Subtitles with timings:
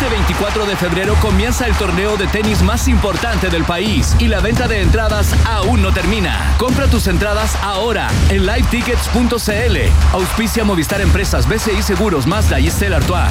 [0.00, 4.40] Este 24 de febrero comienza el torneo de tenis más importante del país y la
[4.40, 6.54] venta de entradas aún no termina.
[6.56, 9.76] Compra tus entradas ahora en livetickets.cl.
[10.12, 13.30] Auspicia Movistar Empresas, BCI Seguros, Mazda y Stella Artois.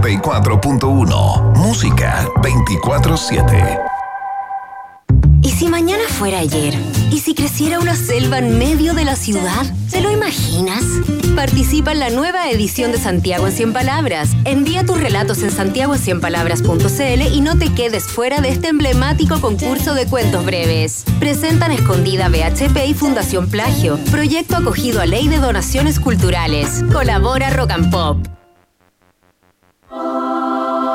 [0.00, 3.80] 94 4.1 Música 24-7.
[5.42, 6.74] ¿Y si mañana fuera ayer?
[7.10, 9.66] ¿Y si creciera una selva en medio de la ciudad?
[9.90, 10.84] ¿Te lo imaginas?
[11.34, 14.30] Participa en la nueva edición de Santiago en 100 Palabras.
[14.44, 20.06] Envía tus relatos en santiago100palabras.cl y no te quedes fuera de este emblemático concurso de
[20.06, 21.04] cuentos breves.
[21.18, 26.84] Presentan Escondida BHP y Fundación Plagio, proyecto acogido a Ley de Donaciones Culturales.
[26.92, 28.37] Colabora Rock and Pop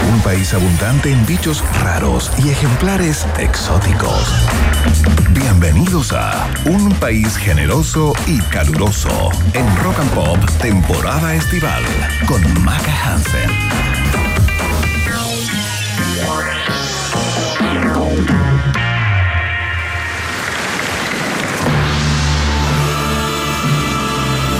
[0.00, 4.26] Un país abundante en bichos raros y ejemplares exóticos.
[5.30, 11.82] Bienvenidos a Un país generoso y caluroso en Rock and Pop temporada estival
[12.26, 13.50] con Maca Hansen.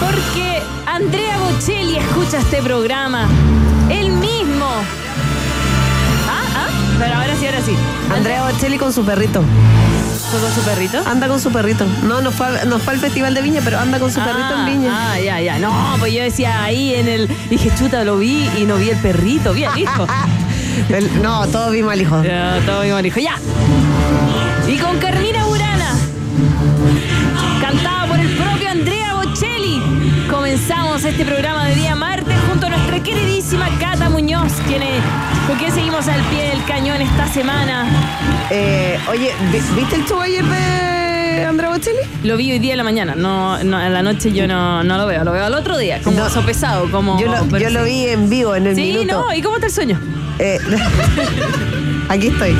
[0.00, 3.28] Porque Andrea Bocelli escucha este programa.
[8.12, 9.40] Andrea Bocelli con su perrito.
[9.40, 11.00] con su perrito?
[11.06, 11.86] Anda con su perrito.
[12.02, 14.66] No, no fue, no fue al Festival de Viña, pero anda con su perrito en
[14.66, 15.12] Viña.
[15.12, 15.58] Ah, ya, ya.
[15.60, 17.28] No, pues yo decía ahí en el.
[17.48, 19.52] Dije, chuta, lo vi y no vi el perrito.
[19.52, 20.06] Vi al hijo.
[21.22, 22.22] no, todos vimos al hijo.
[22.24, 23.20] Ya, todos vimos al hijo.
[23.20, 23.36] Ya.
[24.66, 25.94] Y con Carmina Burana.
[27.60, 29.80] Cantada por el propio Andrea Bocelli.
[30.28, 32.21] Comenzamos este programa de día martes
[33.02, 35.02] nuestra queridísima Cata Muñoz, quien es,
[35.46, 37.86] con quien seguimos al pie del cañón esta semana.
[38.50, 41.98] Eh, oye, ¿viste el show ayer de Andrea Bocelli?
[42.22, 45.06] Lo vi hoy día en la mañana, no, en la noche yo no, no lo
[45.06, 47.20] veo, lo veo al otro día, como sopesado, como...
[47.20, 49.24] Yo lo, yo lo vi en vivo, en el sí, minuto.
[49.26, 50.00] no, ¿y cómo está el sueño?
[50.38, 50.58] Eh,
[52.08, 52.56] aquí estoy.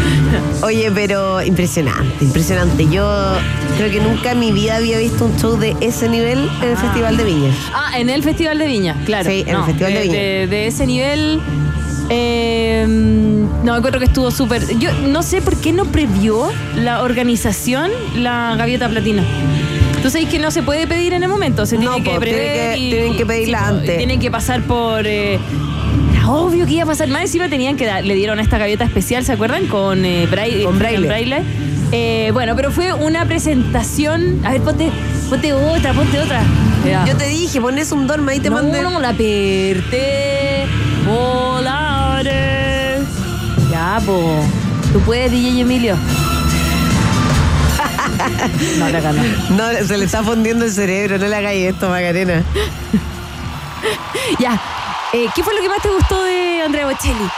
[0.63, 2.89] Oye, pero impresionante, impresionante.
[2.89, 3.37] Yo
[3.77, 6.77] creo que nunca en mi vida había visto un show de ese nivel en el
[6.77, 6.81] ah.
[6.81, 7.51] Festival de Viña.
[7.75, 9.31] Ah, en el Festival de Viña, claro.
[9.31, 10.15] Sí, en el Festival de, Viña.
[10.15, 11.41] De, ese nivel.
[12.11, 14.79] Eh, no, encuentro que estuvo súper.
[14.79, 19.25] Yo no sé por qué no previó la organización la Gaviota Platina.
[19.97, 22.75] Entonces es que no se puede pedir en el momento, se tiene que prever.
[22.75, 23.97] tienen que pedirla antes.
[23.97, 25.07] Tienen que pasar por.
[25.07, 25.39] Eh,
[26.27, 27.09] obvio que iba a pasar.
[27.09, 29.67] Más encima tenían que dar, le dieron esta gaviota especial, ¿se acuerdan?
[29.67, 31.43] Con, eh, braille, con braille.
[31.93, 34.41] Eh, bueno, pero fue una presentación.
[34.45, 34.91] A ver, ponte,
[35.29, 36.43] ponte otra, ponte otra.
[37.07, 38.83] Yo te dije, pones un dorme ahí te no, mandé.
[38.83, 40.67] No, la perte
[41.07, 42.25] volar.
[43.71, 44.41] Ya, po.
[44.93, 45.97] Tú puedes, DJ Emilio.
[48.79, 49.23] no, la gana.
[49.51, 52.43] No, se le está fundiendo el cerebro, no le hagáis esto, Macarena.
[54.39, 54.59] ya,
[55.13, 57.29] eh, ¿Qué fue lo que más te gustó de Andrea Bocelli?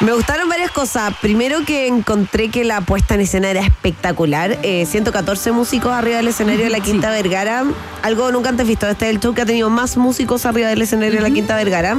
[0.00, 1.14] Me gustaron varias cosas.
[1.22, 4.58] Primero que encontré que la puesta en escena era espectacular.
[4.62, 7.64] 114 eh, músicos arriba del escenario de la Quinta Vergara.
[8.02, 8.86] Algo nunca antes visto.
[8.86, 11.56] Este es el show que ha tenido más músicos arriba del escenario de la Quinta
[11.56, 11.96] Vergara.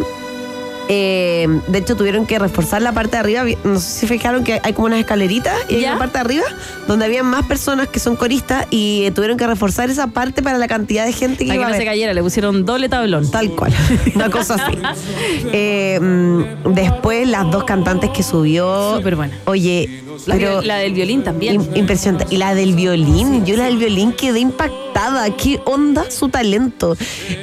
[0.90, 3.44] Eh, de hecho, tuvieron que reforzar la parte de arriba.
[3.64, 6.46] No sé si fijaron que hay como unas escaleritas y hay una parte de arriba
[6.88, 10.58] donde había más personas que son coristas y eh, tuvieron que reforzar esa parte para
[10.58, 13.30] la cantidad de gente que para iba que no se cayera, le pusieron doble tablón.
[13.30, 13.74] Tal cual.
[14.16, 14.78] una cosa así.
[15.52, 18.98] Eh, mm, después, las dos cantantes que subió.
[18.98, 19.38] Súper buena.
[19.46, 21.62] Oye, pero la del violín también.
[21.76, 22.26] impresionante.
[22.34, 25.30] Y la del violín, yo la del violín quedé impactada.
[25.36, 26.98] ¿Qué onda su talento?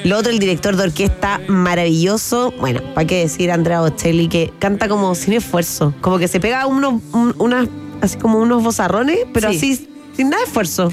[0.05, 2.53] Lo otro, el director de orquesta, maravilloso.
[2.59, 4.29] Bueno, ¿para qué decir Andrea Bocelli?
[4.29, 5.95] Que canta como sin esfuerzo.
[6.01, 7.03] Como que se pega unos,
[7.39, 7.69] unas,
[8.01, 10.93] así como unos bozarrones, pero así sin nada de esfuerzo.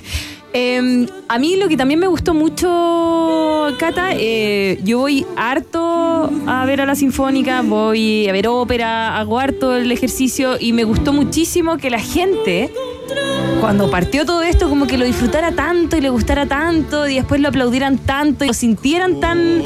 [0.53, 6.65] Em, a mí lo que también me gustó mucho, Cata, eh, yo voy harto a
[6.65, 11.13] ver a la Sinfónica, voy a ver ópera, hago harto el ejercicio y me gustó
[11.13, 12.69] muchísimo que la gente
[13.61, 17.39] cuando partió todo esto, como que lo disfrutara tanto y le gustara tanto y después
[17.39, 19.61] lo aplaudieran tanto y lo sintieran tan.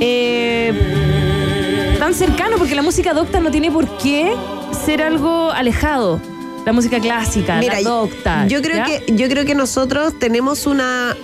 [0.00, 1.17] eh,
[1.98, 4.34] tan cercano, porque la música docta no tiene por qué
[4.84, 6.20] ser algo alejado.
[6.64, 8.46] La música clásica, la docta.
[8.46, 8.84] Yo creo ¿ya?
[8.84, 11.16] que yo creo que nosotros tenemos una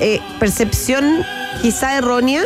[0.00, 1.24] eh, percepción
[1.60, 2.42] quizá errónea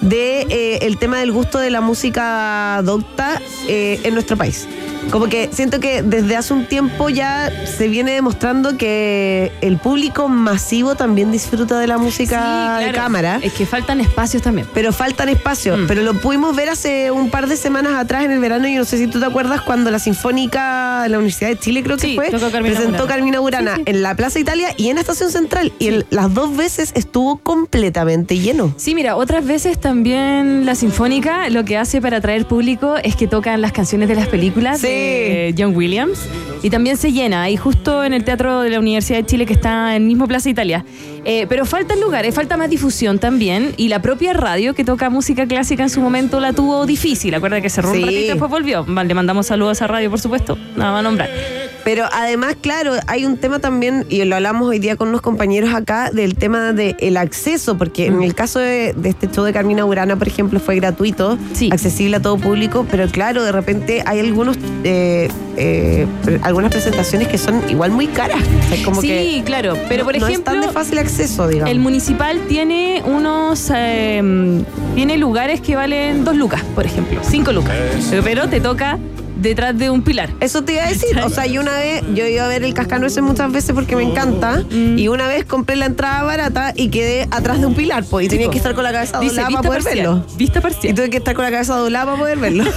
[0.00, 4.66] de eh, el tema del gusto de la música docta eh, en nuestro país.
[5.10, 10.26] Como que siento que desde hace un tiempo ya se viene demostrando que el público
[10.28, 13.38] masivo también disfruta de la música Sí, de cámara.
[13.40, 14.66] Es que faltan espacios también.
[14.74, 15.78] Pero faltan espacios.
[15.78, 15.86] Mm.
[15.86, 18.66] Pero lo pudimos ver hace un par de semanas atrás en el verano.
[18.66, 21.84] Y no sé si tú te acuerdas cuando la Sinfónica de la Universidad de Chile,
[21.84, 23.06] creo que Sí, fue, Carmina presentó Burana.
[23.06, 23.82] Carmina Burana sí.
[23.86, 25.72] en la Plaza Italia y en la Estación Central.
[25.78, 28.74] Y el- las dos veces estuvo completamente lleno.
[28.76, 33.28] Sí, mira, otras veces también la Sinfónica lo que hace para atraer público es que
[33.28, 34.88] tocan las canciones de las películas Sí.
[34.88, 36.18] de John Williams
[36.60, 39.52] y también se llena ahí justo en el Teatro de la Universidad de Chile que
[39.52, 40.84] está en mismo Plaza Italia.
[41.24, 45.46] Eh, pero faltan lugares, falta más difusión también y la propia radio que toca música
[45.46, 47.32] clásica en su momento la tuvo difícil.
[47.36, 47.98] Acuerda que cerró Sí.
[47.98, 48.84] un ratito y después volvió.
[48.88, 50.58] Le mandamos saludos a radio, por supuesto.
[50.74, 51.30] Nada más nombrar.
[51.86, 55.72] Pero además, claro, hay un tema también, y lo hablamos hoy día con unos compañeros
[55.72, 59.84] acá, del tema del acceso, porque en el caso de, de este show de Carmina
[59.84, 61.68] Burana, por ejemplo, fue gratuito, Sí.
[61.72, 66.08] accesible a todo público, pero claro, de repente hay algunos eh, eh,
[66.42, 68.40] algunas presentaciones que son igual muy caras.
[68.66, 69.74] O sea, como sí, que claro.
[69.88, 70.52] Pero no- por no ejemplo.
[70.52, 71.70] es tan de fácil acceso, digamos.
[71.70, 73.70] El municipal tiene unos.
[73.72, 74.60] eh,
[74.96, 77.20] tiene lugares que valen dos lucas, por ejemplo.
[77.22, 77.76] Cinco lucas.
[78.24, 78.98] Pero te toca
[79.36, 80.30] detrás de un pilar.
[80.40, 81.18] Eso te iba a decir.
[81.20, 84.02] O sea, yo una vez, yo iba a ver el cascanueces muchas veces porque me
[84.02, 84.64] encanta.
[84.70, 84.98] Mm.
[84.98, 88.26] Y una vez compré la entrada barata y quedé atrás de un pilar, pues.
[88.26, 90.06] Y tenía que estar con la cabeza Dice doblada para poder parcial.
[90.06, 90.26] verlo.
[90.36, 90.94] Vista Y parcial.
[90.94, 92.64] tuve que estar con la cabeza doblada para poder verlo.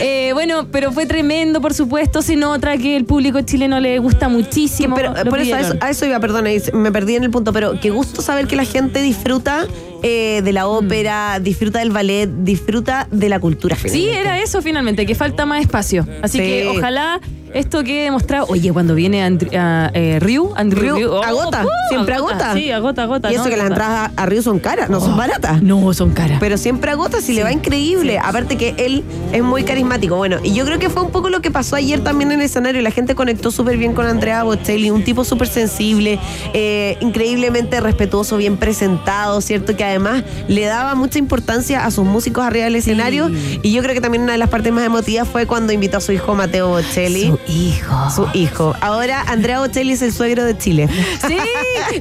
[0.00, 2.20] Eh, bueno, pero fue tremendo, por supuesto.
[2.20, 4.94] Se nota que el público chileno le gusta muchísimo.
[4.94, 7.54] pero por eso a, eso a eso iba, perdona, y me perdí en el punto,
[7.54, 9.66] pero qué gusto saber que la gente disfruta
[10.02, 10.68] eh, de la Mm.
[10.70, 13.76] ópera, disfruta del ballet, disfruta de la cultura.
[13.76, 14.20] Sí, finalmente.
[14.20, 16.06] era eso finalmente, que falta más espacio.
[16.22, 16.44] Así Sí.
[16.44, 17.20] que ojalá
[17.54, 18.44] esto quede demostrado.
[18.50, 22.52] Oye, cuando viene Andri- a, eh, Ryu, Andrew Ryu, Ryu, oh, agota, uh, siempre agota.
[22.52, 23.32] Sí, agota, agota.
[23.32, 23.50] Y eso ¿no?
[23.50, 25.62] que las entradas a, Río son caras, no son baratas.
[25.62, 26.36] No, son caras.
[26.40, 28.18] Pero siempre agota si le va increíble.
[28.18, 29.02] Aparte que él
[29.32, 30.16] es muy carismático.
[30.16, 32.44] Bueno, y yo creo que fue un poco lo que pasó ayer también en el
[32.46, 32.82] escenario.
[32.82, 36.18] La gente conectó súper bien con Andrea Bocelli, un tipo súper sensible,
[36.52, 39.74] eh, increíblemente respetuoso, bien presentado, ¿cierto?
[39.74, 43.30] Que además le daba mucha importancia a sus músicos arriba del escenario.
[43.62, 46.00] Y yo creo que también una de las partes más emotivas fue cuando invitó a
[46.00, 47.26] su hijo Mateo Bocelli.
[47.26, 48.10] Su hijo.
[48.14, 48.74] Su hijo.
[48.80, 50.88] Ahora Andrea Bocelli es el suegro de Chile.
[51.26, 51.36] Sí,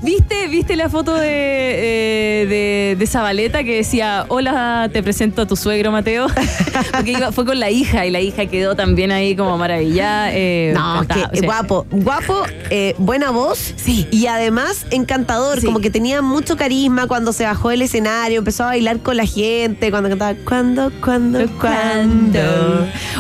[0.02, 5.46] ¿viste, ¿viste la foto de, eh, de, de Zabaleta que decía, hola, te presento a
[5.48, 6.28] tu suegro, Mateo?
[6.92, 10.30] Porque iba- fue con la hija y la hija quedó también ahí como maravillada.
[10.34, 14.08] eh, No, que encantada, o sea, guapo, guapo, eh, buena voz Sí.
[14.12, 15.66] y además encantador, Sí.
[15.66, 19.26] como que tenía mucho carisma cuando se bajó del escenario, empezó a bailar con la
[19.26, 22.40] gente, cuando cantaba cuando, cuando, cuando.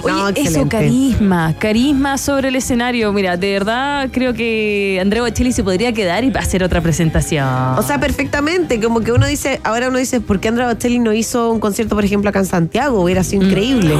[0.04, 3.12] Oye, No, eso, carisma, carisma sobre el escenario.
[3.14, 7.46] Mira, de verdad creo que Andrea Bocelli se podría quedar y hacer otra presentación.
[7.78, 11.14] O sea, perfectamente, como que uno dice, ahora uno dice, ¿por qué Andrea Bocelli no
[11.14, 13.02] hizo un concierto, por ejemplo, acá en Santiago?
[13.02, 13.46] Hubiera sido Mm.
[13.48, 13.96] increíble.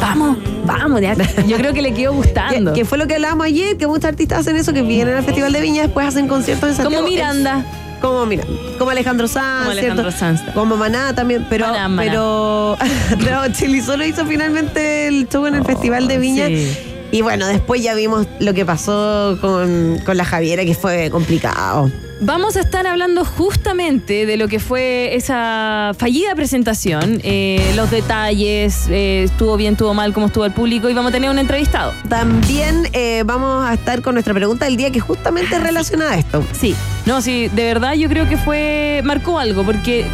[0.00, 1.14] vamos, vamos, ya.
[1.46, 2.72] yo creo que le quedó Que, gustando.
[2.74, 5.52] que fue lo que hablábamos ayer, que muchos artistas hacen eso, que vienen al Festival
[5.52, 7.02] de Viña, después hacen conciertos en Santiago.
[7.04, 7.58] Como Miranda.
[7.60, 8.44] Es- como mira,
[8.78, 10.10] como Alejandro Sanz, Como.
[10.10, 10.40] Sanz.
[10.54, 12.10] Como Maná también, pero Maná, Maná.
[12.10, 12.76] pero
[13.12, 16.44] Andrea Bocelli solo hizo finalmente el show en el Festival de Viña.
[16.46, 16.78] Oh, sí.
[17.12, 21.90] Y bueno, después ya vimos lo que pasó con, con la Javiera, que fue complicado.
[22.22, 28.88] Vamos a estar hablando justamente de lo que fue esa fallida presentación, eh, los detalles,
[28.90, 31.94] eh, estuvo bien, estuvo mal, cómo estuvo el público y vamos a tener un entrevistado.
[32.10, 36.18] También eh, vamos a estar con nuestra pregunta del día, que justamente es relacionada a
[36.18, 36.44] esto.
[36.52, 40.04] Sí, no, sí, de verdad yo creo que fue, marcó algo, porque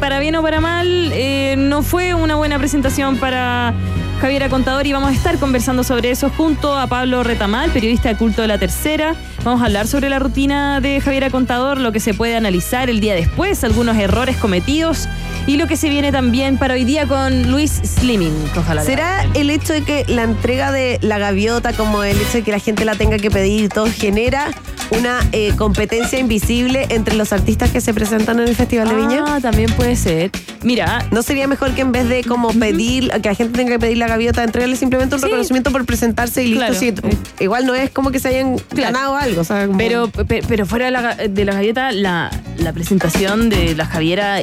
[0.00, 3.72] para bien o para mal, eh, no fue una buena presentación para
[4.20, 8.16] Javiera Contador y vamos a estar conversando sobre eso junto a Pablo Retamal, periodista de
[8.16, 9.14] culto de la tercera.
[9.44, 13.00] Vamos a hablar sobre la rutina de Javiera Contador, lo que se puede analizar el
[13.00, 15.08] día después, algunos errores cometidos
[15.46, 18.34] y lo que se viene también para hoy día con Luis Slimming.
[18.56, 18.82] Ojalá.
[18.82, 22.52] ¿Será el hecho de que la entrega de la gaviota, como el hecho de que
[22.52, 24.50] la gente la tenga que pedir todo, genera
[24.90, 29.24] una eh, competencia invisible entre los artistas que se presentan en el Festival de Viña?
[29.26, 30.30] Ah, también puede ser.
[30.62, 33.78] Mira, ¿No sería mejor que en vez de como pedir, que la gente tenga que
[33.78, 35.26] pedir la gaviota, entregarle simplemente un Sí.
[35.26, 36.58] reconocimiento por presentarse y listo?
[36.58, 36.74] Claro.
[36.74, 36.94] Sí,
[37.40, 39.40] igual no es como que se hayan ganado algo.
[39.40, 42.72] o sea, como- Pero, pe- pero fuera de la, ga- de la galleta, la, la
[42.72, 44.42] presentación de la Javiera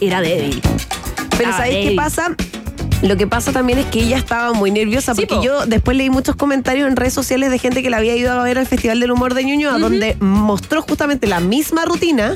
[0.00, 0.60] era débil.
[1.36, 2.34] Pero Ah, ¿sabéis qué pasa?
[3.02, 5.42] Lo que pasa también es que ella estaba muy nerviosa Sí, porque po.
[5.42, 8.42] yo después leí muchos comentarios en redes sociales de gente que la había ido a
[8.42, 12.32] ver al Festival del Humor de Ñuñoa, donde mostró justamente la misma rutina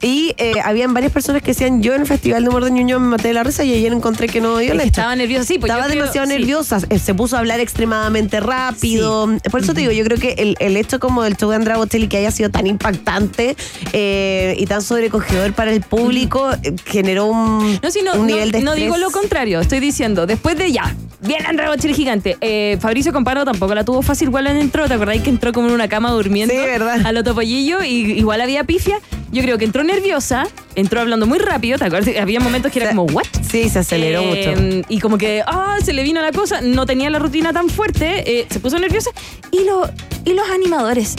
[0.00, 3.00] y eh, habían varias personas que decían yo en el Festival del Humor de Ñuñoa
[3.00, 5.58] me maté de la risa y ayer encontré que no dio la estaba nerviosa, sí,
[5.58, 9.28] pues estaba demasiado nerviosa, eh, se puso a hablar extremadamente rápido.
[9.50, 11.76] Por eso te digo, yo creo que el, el hecho como del show de Andrea
[11.76, 13.56] Bocelli que haya sido tan impactante
[13.92, 18.26] eh, y tan sobrecogedor para el público eh, generó un, No, sí, no, un no,
[18.26, 19.60] nivel de no digo lo contrario.
[19.60, 22.36] Estoy diciendo, después de ya, bien Andrea Bocelli gigante.
[22.40, 24.86] Eh, Fabricio Comparo tampoco la tuvo fácil igual entró.
[24.86, 26.54] ¿Te acordáis que entró como en una cama durmiendo?
[26.54, 27.04] Sí, verdad.
[27.04, 29.00] A lo topollillo y igual había pifia.
[29.32, 31.78] Yo creo que entró nerviosa, entró hablando muy rápido.
[31.78, 32.14] ¿Te acuerdas?
[32.20, 33.24] Había momentos que era como, ¿what?
[33.50, 34.86] Sí, se aceleró Eh, mucho.
[34.88, 38.40] Y como que, ah, se le vino la cosa, no tenía la rutina tan fuerte,
[38.40, 39.10] eh, se puso nerviosa.
[39.50, 39.90] Y, lo,
[40.24, 41.14] y los animadores.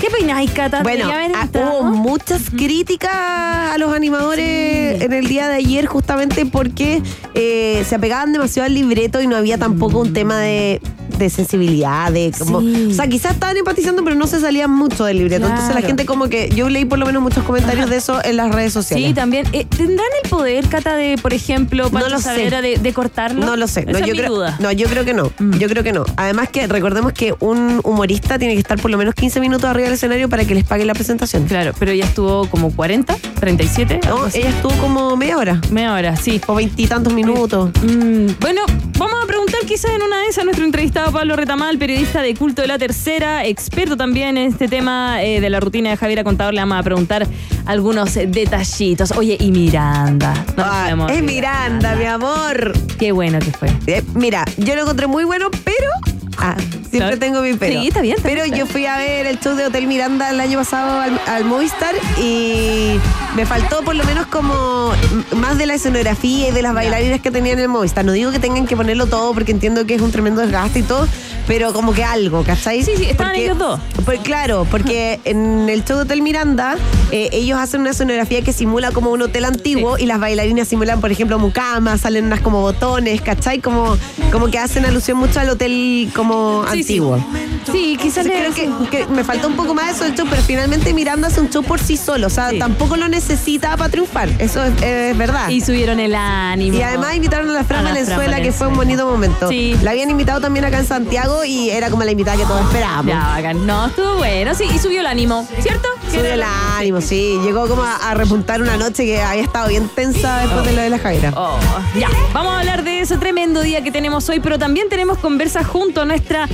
[0.00, 0.82] ¿Qué opináis, Cata?
[0.82, 7.02] Bueno, ah, hubo muchas críticas a los animadores en el día de ayer justamente porque
[7.34, 10.80] eh, se apegaban demasiado al libreto y no había tampoco un tema de,
[11.24, 12.60] de sensibilidad, de como...
[12.60, 12.88] Sí.
[12.90, 15.46] O sea, quizás estaban empatizando pero no se salían mucho del libreto.
[15.46, 16.48] Entonces la gente como que...
[16.50, 17.90] Yo leí por lo menos muchos comentarios Ajá.
[17.92, 19.06] de eso en las redes sociales.
[19.08, 19.46] Sí, también.
[19.52, 23.44] Eh, ¿Tendrán el poder, Cata, de, por ejemplo, Pancho No lo de, de cortarlo?
[23.44, 23.84] No lo sé.
[23.84, 24.56] No, Esa yo es mi creo, duda.
[24.58, 25.30] no, yo creo que no.
[25.38, 25.58] Mm.
[25.58, 26.04] Yo creo que no.
[26.16, 29.84] Además que recordemos que un humorista tiene que estar por lo menos 15 minutos arriba
[29.86, 31.46] del escenario para que les paguen la presentación.
[31.46, 34.00] Claro, pero ella estuvo como 40, 37.
[34.04, 35.60] algo No, ella estuvo como media hora.
[35.70, 36.40] Media hora, sí.
[36.46, 37.70] O veintitantos minutos.
[37.82, 38.62] Mm, bueno,
[38.98, 42.34] vamos a preguntar quizás en una de esas a nuestro entrevistado Pablo Retamal, periodista de
[42.34, 46.24] Culto de la Tercera, experto también en este tema eh, de la rutina de Javiera
[46.24, 46.54] Contador.
[46.54, 47.26] Le vamos a preguntar
[47.66, 49.12] algunos detallitos.
[49.12, 50.32] Oye, y Miranda.
[50.56, 51.22] No Ah, es.
[51.22, 52.72] Miranda, mi amor.
[52.98, 53.68] Qué bueno que fue.
[53.86, 55.90] Eh, mira, yo lo encontré muy bueno, pero.
[56.38, 56.56] Ah,
[56.90, 57.80] siempre tengo mi pero.
[57.80, 58.56] Sí, está bien, está Pero bien.
[58.56, 61.94] yo fui a ver el show de Hotel Miranda el año pasado al, al Movistar
[62.18, 62.96] y
[63.36, 64.92] me faltó por lo menos como
[65.36, 68.04] más de la escenografía y de las bailarinas que tenían en el Movistar.
[68.04, 70.82] No digo que tengan que ponerlo todo porque entiendo que es un tremendo desgaste y
[70.82, 71.06] todo,
[71.46, 72.82] pero como que algo, ¿cachai?
[72.82, 73.80] Sí, sí, estaban Porque- ellos dos.
[74.04, 76.76] Pues claro, porque en el show de Hotel Miranda
[77.12, 81.00] eh, ellos hacen una escenografía que simula como un hotel antiguo y las bailarinas simulan,
[81.00, 83.60] por ejemplo, mucamas, salen unas como botones, ¿cachai?
[83.60, 83.96] Como,
[84.32, 86.79] como que hacen alusión mucho al hotel como sí.
[86.80, 87.24] Antiguo.
[87.70, 90.42] Sí, quizás creo que, que me faltó un poco más de eso del show, pero
[90.42, 92.58] finalmente Miranda hace un show por sí solo, o sea, Sí.
[92.58, 95.48] tampoco lo necesita para triunfar, eso es, es verdad.
[95.50, 96.76] Y subieron el ánimo.
[96.78, 99.48] Y además invitaron a la Fran Valenzuela, que fue un bonito momento.
[99.48, 99.76] Sí.
[99.82, 103.06] La habían invitado también acá en Santiago y era como la invitada que todos esperábamos.
[103.12, 103.66] Ya, bacán.
[103.66, 105.88] No, estuvo bueno, sí, y subió el ánimo, ¿cierto?
[106.10, 107.38] Subió el ánimo, sí.
[107.44, 110.82] Llegó como a, a repuntar una noche que había estado bien tensa después de lo
[110.82, 111.32] de la Javiera.
[111.36, 111.58] Oh,
[111.98, 115.62] ya, vamos a hablar de ese tremendo día que tenemos hoy, pero también tenemos conversa
[115.62, 116.48] junto a nuestra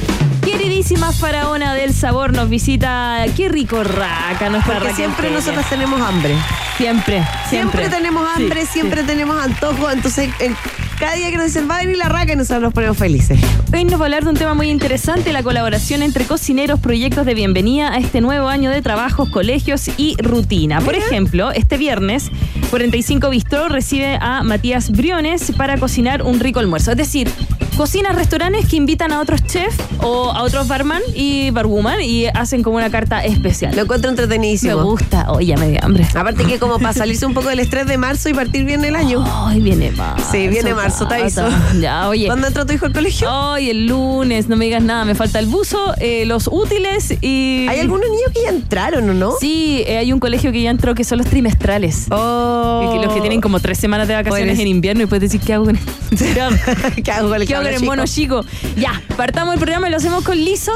[0.51, 2.33] queridísima faraona del sabor.
[2.33, 6.37] Nos visita, qué rico raca, nuestra Porque siempre nosotros tenemos hambre.
[6.77, 7.81] Siempre, siempre.
[7.83, 8.69] Siempre tenemos hambre, sí.
[8.75, 9.91] siempre tenemos antojo.
[9.91, 10.57] Entonces, en-
[11.01, 13.39] cada día que nos dicen va a venir la raca y nosotros nos ponemos felices.
[13.73, 17.27] Hoy nos va a hablar de un tema muy interesante, la colaboración entre cocineros, proyectos
[17.27, 20.81] de bienvenida a este nuevo año de trabajos, colegios y rutina.
[20.81, 22.31] Por ejemplo, este viernes,
[22.71, 26.93] 45 Bistró recibe a Matías Briones para cocinar un rico almuerzo.
[26.93, 27.31] Es decir,
[27.77, 32.63] cocina restaurantes que invitan a otros chefs o a otros barman y barwoman y hacen
[32.63, 33.75] como una carta especial.
[33.77, 34.83] Lo encuentro Me entretenidísimo.
[34.83, 35.31] gusta.
[35.31, 36.07] Oye, ya me dio hambre.
[36.15, 38.97] Aparte que como para salirse un poco del estrés de marzo y partir bien el
[38.97, 39.25] año.
[39.27, 40.27] Ay, viene marzo.
[40.33, 41.43] Sí, viene marzo, te aviso.
[41.43, 41.73] Tata.
[41.81, 42.27] Ya, oye.
[42.27, 43.31] ¿Cuándo entró tu hijo al colegio?
[43.31, 47.67] Hoy, el lunes, no me digas nada, me falta el buzo, eh, los útiles y...
[47.69, 49.33] Hay algunos niños que ya entraron, ¿o no?
[49.39, 52.07] Sí, eh, hay un colegio que ya entró que son los trimestrales.
[52.11, 52.91] Oh.
[52.93, 55.53] Que Los que tienen como tres semanas de vacaciones en invierno y puedes decir, ¿qué
[55.53, 55.77] hago con
[56.19, 56.57] ¿Qué hago?
[57.05, 57.87] ¿Qué hago con el ¿Qué hago con el chico?
[57.93, 58.45] mono chico?
[58.77, 60.73] Ya, partamos el programa y lo hacemos con liso.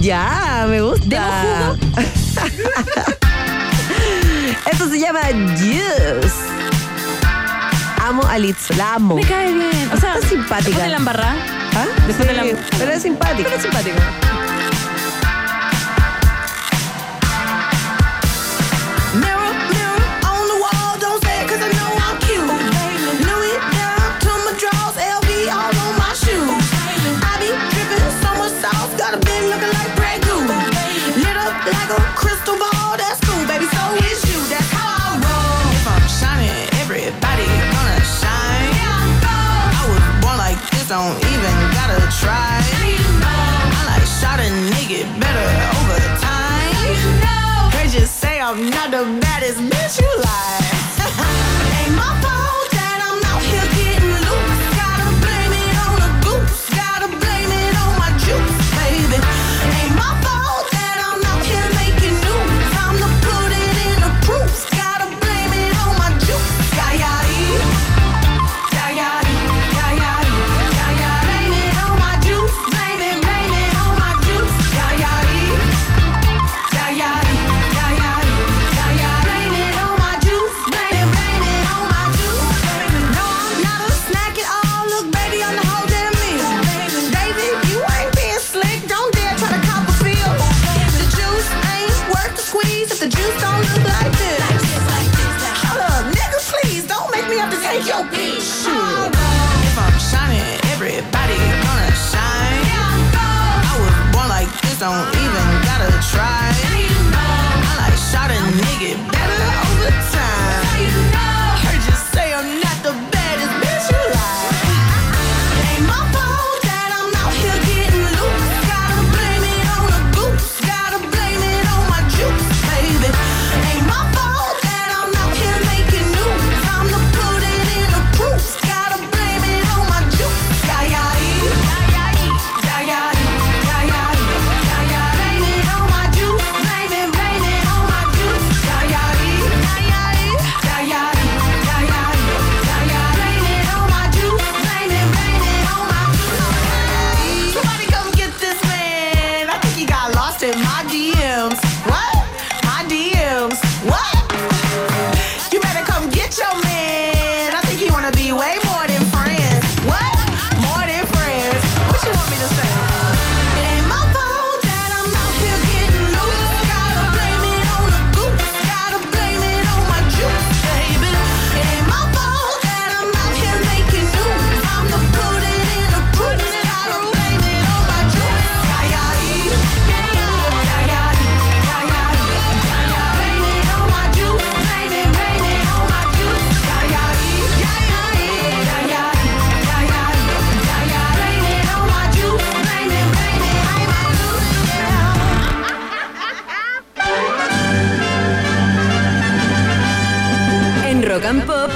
[0.00, 1.06] Ya, me gusta.
[1.06, 1.78] ¿Demos
[4.70, 5.20] Esto se llama
[5.58, 6.34] Juice.
[8.02, 9.14] Amo a Litz, la amo.
[9.16, 9.90] Me cae bien.
[9.92, 10.56] O sea, Está simpática.
[10.68, 11.36] Después de la embarrada.
[11.74, 11.86] ¿Ah?
[12.06, 13.44] Después de Sí, la- Pero es simpática.
[13.44, 13.96] Pero es simpático.
[33.72, 33.84] So
[34.28, 35.72] you, that's how I roll.
[35.72, 36.52] If I'm shining,
[36.84, 38.74] everybody gonna shine.
[39.24, 42.60] I was born like this, don't even gotta try.
[42.60, 44.40] I like shot
[45.18, 45.48] better
[45.80, 47.72] over time.
[47.72, 50.73] They just say I'm not the baddest bitch you like.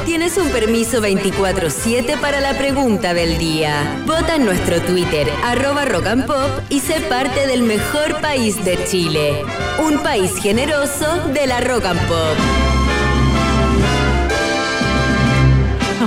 [0.09, 4.02] Tienes un permiso 24-7 para la pregunta del día.
[4.06, 8.82] Vota en nuestro Twitter, arroba Rock and Pop, y sé parte del mejor país de
[8.87, 9.45] Chile.
[9.78, 12.39] Un país generoso de la Rock and Pop.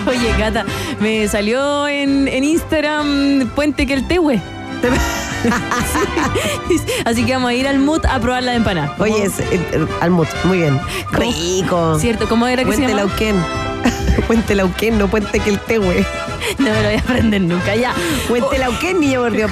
[0.07, 0.65] Oye, Cata,
[0.99, 4.41] me salió en, en Instagram Puente que el Tehue.
[7.05, 8.95] Así que vamos a ir al MUT a probar la empanada.
[8.97, 10.79] Oye, es, eh, eh, Almut, muy bien.
[11.11, 11.99] Rico.
[11.99, 12.27] ¿Cierto?
[12.27, 13.05] ¿Cómo era que se Puente llama?
[13.05, 13.35] Lauquén.
[14.27, 16.05] Puente Lauquén, no Puente Queltehue.
[16.57, 17.93] No me lo voy a aprender nunca, ya.
[18.27, 19.51] Puente Oh, Lauquén, niño por Dios.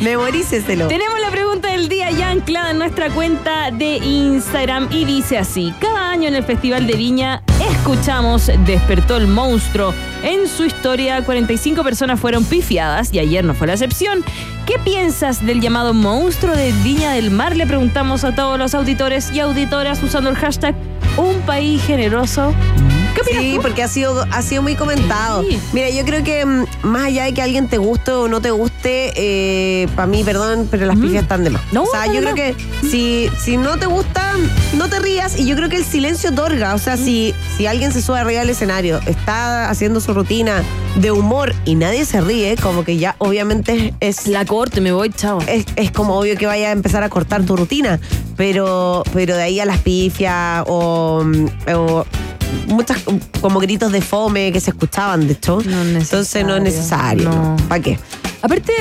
[0.00, 0.88] Memoríceselo.
[0.88, 5.72] Tenemos la pregunta del día ya anclada en nuestra cuenta de Instagram y dice así:
[5.80, 9.94] Cada año en el Festival de Viña escuchamos Despertó el monstruo.
[10.22, 14.24] En su historia, 45 personas fueron pifiadas y ayer no fue la excepción.
[14.66, 17.56] ¿Qué piensas del llamado monstruo de Viña del Mar?
[17.56, 20.74] Le preguntamos a todos los auditores y auditoras usando el hashtag
[21.16, 22.54] Un País Generoso.
[23.14, 23.62] ¿Qué opinas Sí, tú?
[23.62, 25.42] porque ha sido, ha sido muy comentado.
[25.48, 25.58] Sí.
[25.72, 28.50] Mira, yo creo que mm, más allá de que alguien te guste o no te
[28.50, 31.62] guste, para mí, perdón, pero las pifias están de más.
[31.72, 34.32] No, o sea, no, yo no, creo que si, si no te gusta,
[34.76, 35.38] no te rías.
[35.38, 36.74] Y yo creo que el silencio otorga.
[36.74, 40.62] O sea, si, si alguien se sube arriba del escenario, está haciendo su rutina
[40.96, 45.10] de humor y nadie se ríe, como que ya obviamente es La corte, me voy,
[45.10, 45.38] chao.
[45.46, 47.98] es, es como obvio que vaya a empezar a cortar tu rutina,
[48.36, 51.24] pero, pero de ahí a las pifias o,
[51.74, 52.06] o
[52.66, 52.98] muchas
[53.40, 55.60] como gritos de fome que se escuchaban, de hecho.
[55.64, 57.30] No es Entonces no es necesario.
[57.30, 57.56] No.
[57.68, 57.98] ¿Para qué?
[58.42, 58.72] Aparte,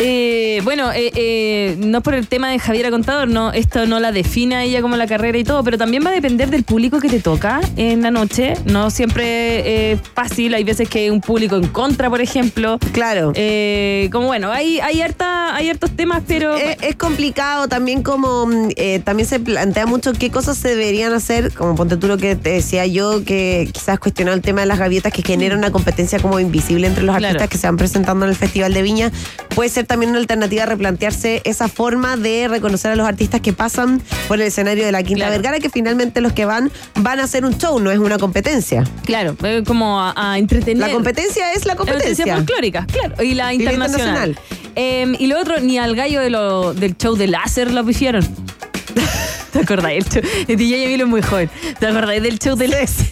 [0.00, 4.12] eh, bueno, eh, eh, no por el tema de Javiera Contador, no, esto no la
[4.12, 7.00] define a ella como la carrera y todo, pero también va a depender del público
[7.00, 8.54] que te toca en la noche.
[8.64, 12.78] No siempre es fácil, hay veces que hay un público en contra, por ejemplo.
[12.92, 13.32] Claro.
[13.34, 16.54] Eh, como bueno, hay, hay, harta, hay hartos temas, pero.
[16.56, 21.12] Es, es complicado también como mm, eh, también se plantea mucho qué cosas se deberían
[21.12, 24.66] hacer, como ponte tú lo que te decía yo, que quizás cuestionó el tema de
[24.66, 27.26] las gaviotas que genera una competencia como invisible entre los Claro.
[27.32, 29.10] artistas que se van presentando en el Festival de Viña.
[29.54, 34.00] Puede ser también una alternativa replantearse esa forma de reconocer a los artistas que pasan
[34.28, 35.32] por el escenario de la Quinta Claro.
[35.32, 38.84] Vergara, que finalmente los que van van a hacer un show, no es una competencia.
[39.04, 40.86] claro, eh, como a, a entretener.
[40.86, 42.24] La competencia es la La competencia.
[42.24, 43.22] competencia folclórica, claro.
[43.24, 44.38] Y la Y la internacional.
[44.76, 48.24] Eh, y lo otro, ni al gallo de lo- del show de láser lo pifiaron.
[49.52, 50.04] ¿Te acordáis?
[50.06, 51.50] El, show, el DJ Emilio es muy joven.
[51.80, 53.06] ¿Te acordáis del show de láser?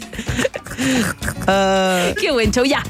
[1.47, 2.83] Ah, Qué buen show, ya.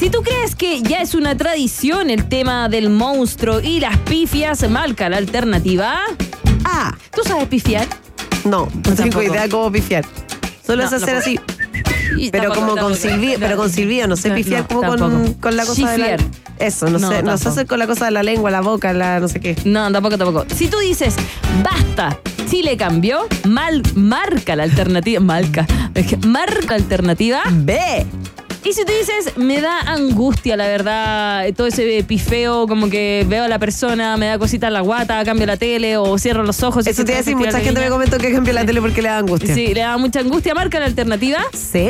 [0.00, 4.66] Si tú crees que ya es una tradición el tema del monstruo y las pifias,
[4.70, 6.00] marca la alternativa.
[6.64, 7.86] ah, ¿Tú sabes pifiar?
[8.46, 10.06] no, no tengo idea cómo pifiar.
[10.66, 11.38] Solo No, es hacer no así.
[12.16, 15.54] Y Pero tampoco, como con silbido, pero con silbido, no sé pifiar como con, con
[15.54, 16.16] la cosa de la.
[16.58, 19.20] Eso, no, sé, no sé hacer con la cosa de la lengua, la boca, la
[19.20, 19.54] no sé qué.
[19.66, 20.46] No, tampoco, tampoco.
[20.56, 21.14] Si tú dices,
[21.62, 25.20] basta, Chile cambió, mal, marca la alternativa.
[25.20, 25.66] Marca.
[26.26, 27.42] Marca alternativa.
[27.50, 28.06] Ve.
[28.62, 33.44] Y si tú dices, me da angustia, la verdad, todo ese pifeo, como que veo
[33.44, 36.62] a la persona, me da cosita en la guata, cambio la tele o cierro los
[36.62, 36.86] ojos.
[36.86, 39.08] Eso te iba a decir, mucha gente me comentó que cambió la tele porque le
[39.08, 39.54] da angustia.
[39.54, 41.38] Sí, le da mucha angustia, marca la alternativa.
[41.52, 41.88] Sí.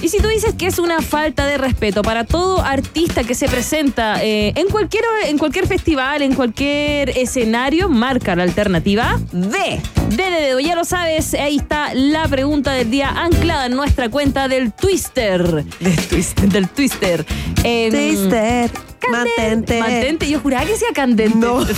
[0.00, 3.46] Y si tú dices que es una falta de respeto para todo artista que se
[3.48, 9.20] presenta eh, en, cualquier, en cualquier festival, en cualquier escenario, marca la alternativa.
[9.32, 9.80] Ve.
[10.08, 14.48] De dedo, ya lo sabes, ahí está la pregunta del día anclada en nuestra cuenta
[14.48, 15.64] del Twister.
[15.80, 16.48] De Twister.
[16.48, 17.24] Del Twister.
[17.24, 18.70] Twister.
[19.10, 19.80] Mantente.
[19.80, 20.28] Mantente.
[20.28, 21.38] Yo juraba que decía candente.
[21.38, 21.64] No.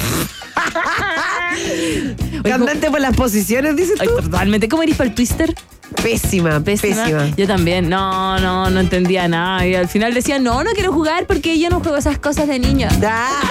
[2.44, 4.16] Candente por las posiciones, dices Ay, tú.
[4.22, 4.68] totalmente.
[4.68, 5.54] ¿Cómo eres para el Twister?
[6.02, 7.02] Pésima, Pésima.
[7.04, 7.28] pésima.
[7.36, 7.88] Yo también.
[7.88, 9.66] No, no, no entendía nada.
[9.66, 12.58] Y al final decía, no, no quiero jugar porque yo no juego esas cosas de
[12.58, 12.88] niña.
[13.02, 13.42] Ah.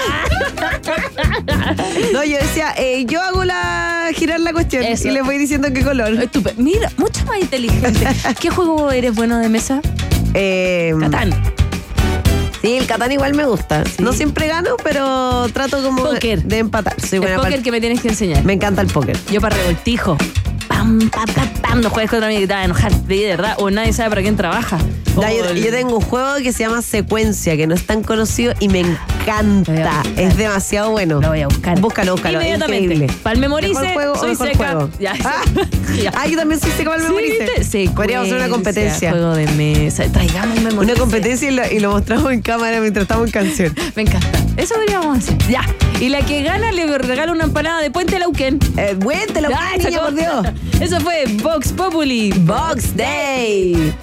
[2.13, 5.07] No, yo decía, eh, yo hago la girar la cuestión Eso.
[5.07, 6.13] y le voy diciendo qué color.
[6.13, 6.61] Estupendo.
[6.61, 8.07] Mira, mucho más inteligente.
[8.39, 9.81] ¿Qué juego eres bueno de mesa?
[10.33, 11.33] Eh, Catán.
[12.61, 13.83] Sí, el Catán igual me gusta.
[13.99, 16.43] No siempre gano, pero trato como de- Póker.
[16.43, 16.99] De, empatar.
[16.99, 18.43] Soy El póker que me tienes que enseñar.
[18.43, 19.17] Me encanta el póker.
[19.31, 20.17] Yo para revoltijo.
[20.67, 21.81] Pam, pam, pam, pam.
[21.81, 22.91] No juegues contra mí que te va a enojar.
[22.93, 23.55] De verdad.
[23.59, 24.77] O nadie sabe para quién trabaja.
[25.15, 28.79] Yo, tengo un juego que se llama Secuencia, que no es tan conocido y me
[28.81, 30.01] encanta.
[30.15, 31.19] Es demasiado bueno.
[31.21, 31.79] Lo voy a buscar.
[31.79, 32.39] Búscalo, búscalo.
[32.39, 32.93] Inmediatamente.
[32.93, 33.13] Increíble.
[33.23, 34.57] Para el memorice, Mejor juego soy mejor seca.
[34.71, 34.89] juego.
[34.99, 35.41] Ya, Ah,
[36.01, 36.11] ya.
[36.15, 37.63] ah, yo también soy seca para el Sí, memorice.
[37.63, 39.11] Secuencia, Podríamos hacer una competencia.
[39.11, 40.03] Juego de mesa.
[40.11, 40.93] Traigamos un memorice.
[40.93, 43.75] Una competencia y lo, y lo mostramos en cámara mientras estamos en canción.
[43.95, 44.29] Me encanta.
[44.57, 45.37] Eso deberíamos hacer.
[45.49, 45.61] Ya.
[45.99, 48.57] Y la que gana le regala una empanada de Puente Lauquén.
[48.77, 50.05] Eh, cuéntelo, Ya, niña, sacó.
[50.05, 50.47] por Dios.
[50.81, 52.31] Eso fue Vox Populi.
[52.31, 53.93] Box Day.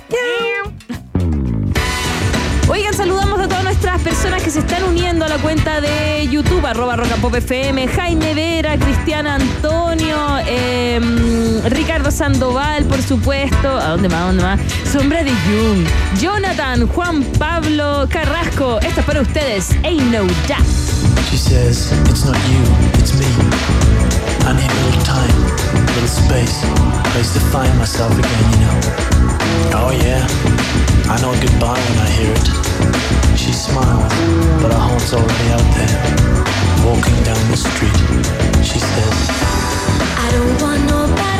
[2.68, 6.66] Oigan, saludamos a todas nuestras personas que se están uniendo a la cuenta de YouTube,
[6.66, 13.68] arroba FM, Jaime Vera, Cristiana Antonio, em, Ricardo Sandoval, por supuesto.
[13.68, 14.20] ¿A dónde más?
[14.20, 14.60] ¿A dónde más?
[14.90, 15.86] Sombra de Jung,
[16.20, 18.80] Jonathan, Juan Pablo Carrasco.
[18.80, 19.70] Esto es para ustedes.
[19.84, 20.66] Ain't no doubt.
[21.30, 22.62] She says, it's not you,
[22.98, 23.26] it's me.
[24.44, 25.36] I need a little time,
[25.72, 29.16] a little space, a place to find myself again, you know.
[29.74, 30.26] Oh yeah,
[31.08, 33.38] I know goodbye when I hear it.
[33.38, 34.12] She smiles,
[34.60, 35.94] but her heart's already out there.
[36.84, 37.96] Walking down the street,
[38.64, 39.16] she says,
[40.18, 41.35] I don't want nobody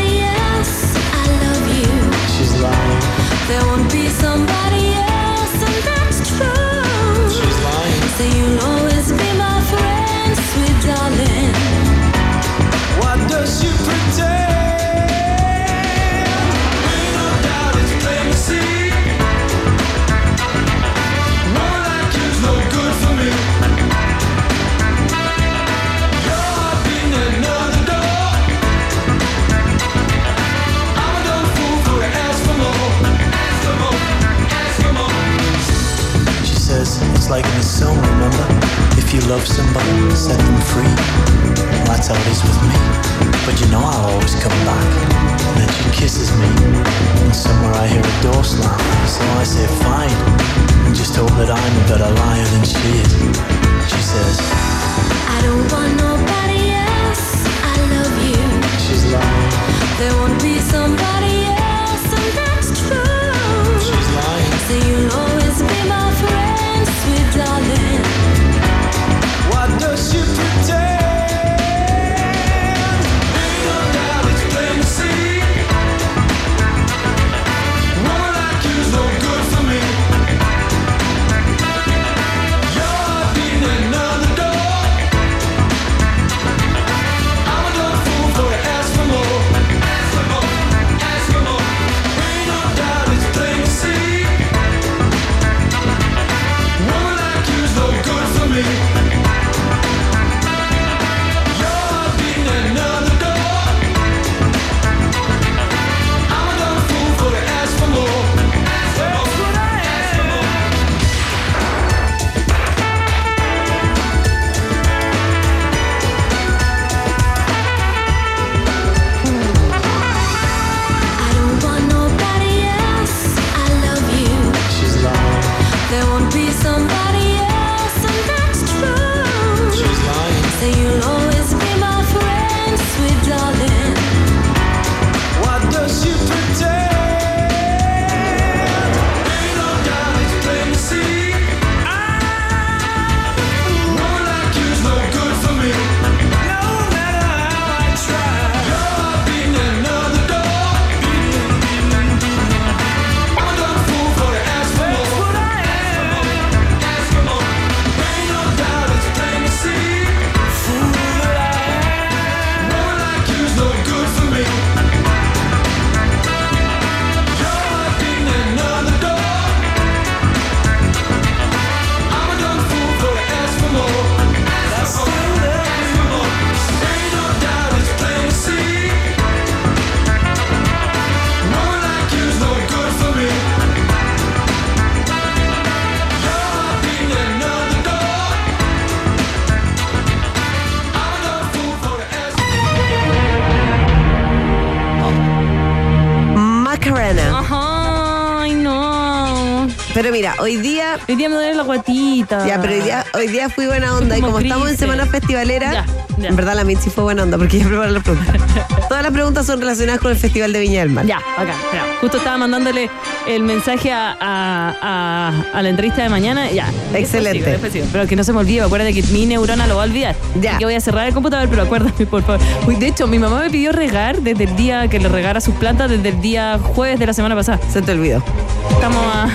[200.16, 200.98] mira, hoy día.
[201.08, 202.46] Hoy día me duele la guatita.
[202.46, 205.72] Ya, pero hoy día, hoy día fui buena onda y Como estamos en semana festivalera,
[205.72, 205.86] Ya,
[206.18, 206.28] ya.
[206.28, 208.34] en verdad la Mitzi fue buena onda porque ella preparó las preguntas.
[208.88, 211.04] Todas las preguntas son relacionadas con el Festival de Viña del Mar.
[211.06, 211.54] Ya, acá.
[212.00, 212.88] Justo estaba mandándole
[213.26, 216.50] el mensaje a, a- a- a la entrevista de mañana.
[216.50, 216.68] Ya.
[216.94, 217.58] Excelente.
[217.70, 217.86] Sigo.
[217.92, 220.14] Pero que no se me olvide, acuérdate que mi neurona lo va a olvidar.
[220.40, 220.56] Ya.
[220.58, 222.40] Que voy a cerrar el computador, pero acuérdame, por favor.
[222.66, 225.54] Uy, de hecho, mi mamá me pidió regar desde el día que le regara sus
[225.56, 227.58] plantas, desde el día jueves de la semana pasada.
[227.72, 228.22] Se te olvidó.
[228.70, 229.28] Estamos a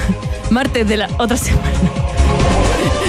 [0.49, 1.67] martes de la otra semana.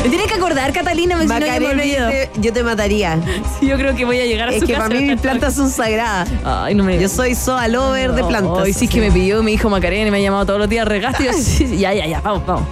[0.02, 2.08] Me tienes que acordar, Catalina, si no me Macarena, yo olvido.
[2.08, 3.18] te, yo te mataría.
[3.60, 4.88] Sí, yo creo que voy a llegar a Es su que casa.
[4.88, 6.28] para mí mis plantas son sagradas.
[6.44, 8.64] Ay, no me Yo soy soa lover de plantas.
[8.64, 10.68] Hoy sí así que me pidió mi hijo Macarena y me ha llamado todos los
[10.68, 11.22] días regaste.
[11.22, 12.64] y yo, sí, sí, ya, ya, ya, vamos, vamos.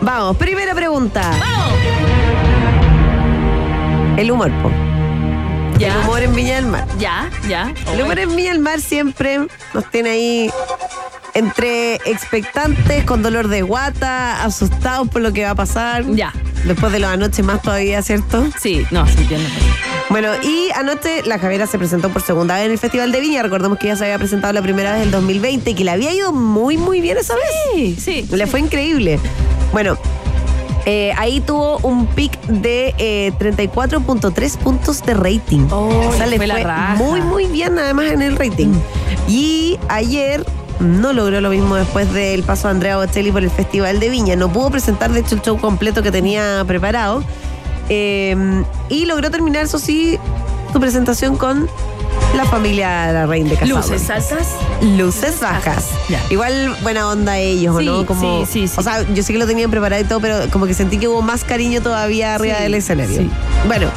[0.00, 1.22] Vamos, primera pregunta.
[1.40, 1.72] ¡Vamos!
[4.16, 4.70] El humor, po.
[5.78, 5.88] Ya.
[5.92, 6.86] El humor en Viña del Mar.
[6.98, 7.74] Ya, ya.
[7.92, 9.40] El humor en Viña del Mar siempre
[9.74, 10.50] nos tiene ahí
[11.36, 16.06] entre expectantes, con dolor de guata, asustados por lo que va a pasar.
[16.14, 16.32] Ya.
[16.64, 18.48] Después de los anoche más todavía, ¿cierto?
[18.58, 19.48] Sí, no, sí entiendo.
[20.08, 23.42] Bueno, y anoche la Javiera se presentó por segunda vez en el Festival de Viña.
[23.42, 25.90] Recordemos que ella se había presentado la primera vez en el 2020 y que le
[25.90, 28.02] había ido muy, muy bien esa vez.
[28.02, 29.20] Sí, Le fue increíble.
[29.72, 29.98] Bueno,
[30.86, 35.66] eh, ahí tuvo un pic de eh, 34.3 puntos de rating.
[35.70, 38.72] Oh, o sea, le fue la muy, muy bien además en el rating.
[39.28, 40.46] Y ayer
[40.80, 44.36] no logró lo mismo después del paso de Andrea Bocelli por el Festival de Viña.
[44.36, 47.22] No pudo presentar, de hecho, el show completo que tenía preparado.
[47.88, 48.36] Eh,
[48.88, 50.18] y logró terminar, eso sí,
[50.72, 51.68] su presentación con
[52.36, 53.76] la familia La Reina de Casado.
[53.80, 54.48] Luces altas.
[54.82, 55.86] Luces bajas.
[56.30, 58.04] Igual buena onda ellos, ¿o Sí, ¿no?
[58.04, 58.74] Como, sí, sí, sí.
[58.76, 61.08] O sea, yo sé que lo tenían preparado y todo, pero como que sentí que
[61.08, 63.16] hubo más cariño todavía arriba Sí, del escenario.
[63.20, 63.30] sí.
[63.66, 63.88] Bueno.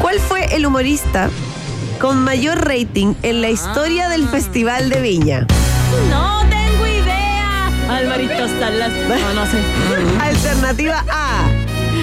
[0.00, 1.30] ¿Cuál fue el humorista
[2.00, 4.28] con mayor rating en la historia del Ah.
[4.30, 5.46] Festival de Viña?
[6.10, 7.66] No tengo idea.
[7.88, 8.90] Alvarito Salas.
[9.08, 9.58] No, no sé.
[10.20, 11.42] Alternativa A.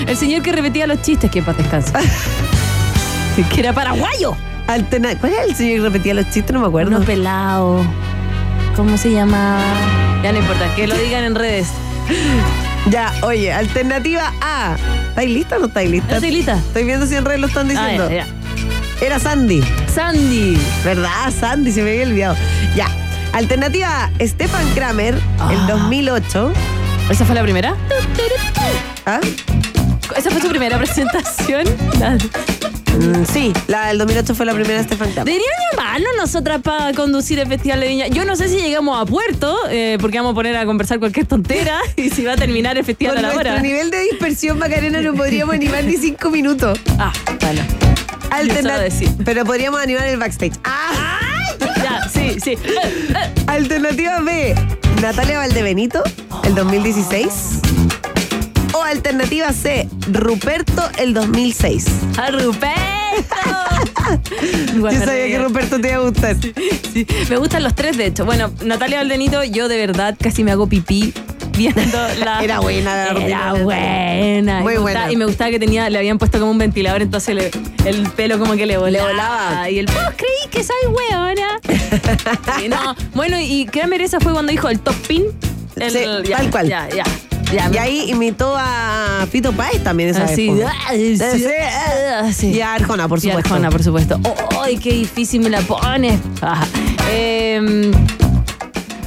[0.07, 1.99] El señor que repetía los chistes, que en paz descansa.
[3.53, 4.35] que era paraguayo.
[4.67, 6.51] Alterna- ¿Cuál era el señor que repetía los chistes?
[6.53, 6.95] No me acuerdo.
[6.95, 7.83] Uno pelado.
[8.75, 9.59] ¿Cómo se llama?
[10.23, 11.67] Ya no importa, que lo digan en redes.
[12.89, 14.77] Ya, oye, alternativa A.
[15.09, 16.15] ¿Estáis lista o no estáis lista?
[16.15, 16.53] ¿Estás lista?
[16.55, 18.09] Estoy viendo si en redes lo están Ah, diciendo.
[18.09, 18.27] ya, ya.
[19.01, 19.61] Era Sandy.
[19.93, 20.57] Sandy.
[20.83, 21.71] ¿Verdad, Sandy?
[21.71, 22.35] Se me había olvidado.
[22.75, 22.87] Ya.
[23.33, 25.51] Alternativa A, Stefan Kramer, Ah.
[25.67, 26.51] 2008.
[27.09, 27.75] ¿Esa fue la primera?
[29.05, 29.19] ¿Ah?
[30.15, 31.63] ¿Esa fue su primera presentación?
[31.99, 32.17] La-
[32.97, 35.25] Mm, sí, la del 2008 fue la primera de Stefan Kramer.
[35.25, 38.07] Deberían llamarnos nosotras para conducir el Festival de Viña.
[38.07, 41.27] Yo no sé si llegamos a puerto, eh, porque vamos a poner a conversar cualquier
[41.27, 43.61] tontera y si va a terminar el festival Con a la nuestro hora.
[43.61, 46.79] nivel de dispersión, Macarena, no podríamos animar ni cinco minutos.
[46.97, 47.61] Ah, bueno.
[49.25, 50.53] Pero podríamos animar el backstage.
[50.63, 51.19] Ah.
[51.59, 52.57] Ya, sí, sí.
[53.47, 54.55] Alternativa B,
[55.01, 56.03] Natalia Valdebenito,
[56.43, 57.61] el 2016.
[58.73, 61.85] O alternativa C, Ruperto, el 2006.
[62.17, 62.75] ¡A Ruperto!
[64.75, 66.35] Igual Yo sabía que Ruperto te iba a gustar.
[66.93, 68.25] Sí, me gustan los tres, de hecho.
[68.25, 71.13] Bueno, Natalia Valdenito, yo de verdad casi me hago pipí
[71.57, 72.43] viendo la.
[72.43, 74.59] Era buena la Era buena.
[74.61, 74.99] Muy y buena.
[74.99, 77.51] Gustaba, y me gustaba que tenía, le habían puesto como un ventilador, entonces le-
[77.85, 79.07] el pelo como que le volaba.
[79.09, 79.69] volaba.
[79.69, 81.59] Y el, vos creí que soy weona.
[82.59, 82.95] Sí, no.
[83.13, 85.23] Bueno, y Kramer esa fue cuando dijo el top pin.
[85.75, 86.67] El- Sí, ya, tal cual.
[86.69, 87.03] Ya, ya.
[87.53, 90.65] ya Y ahí imitó a Fito Páez también esa Así, vez.
[90.67, 92.47] ah, sí.
[92.51, 93.53] Y a Arjona, por Y supuesto.
[93.53, 94.19] Arjona, por supuesto.
[94.61, 96.19] ¡Ay, qué difícil me la pones!
[96.41, 96.65] Ah,
[97.11, 97.91] em,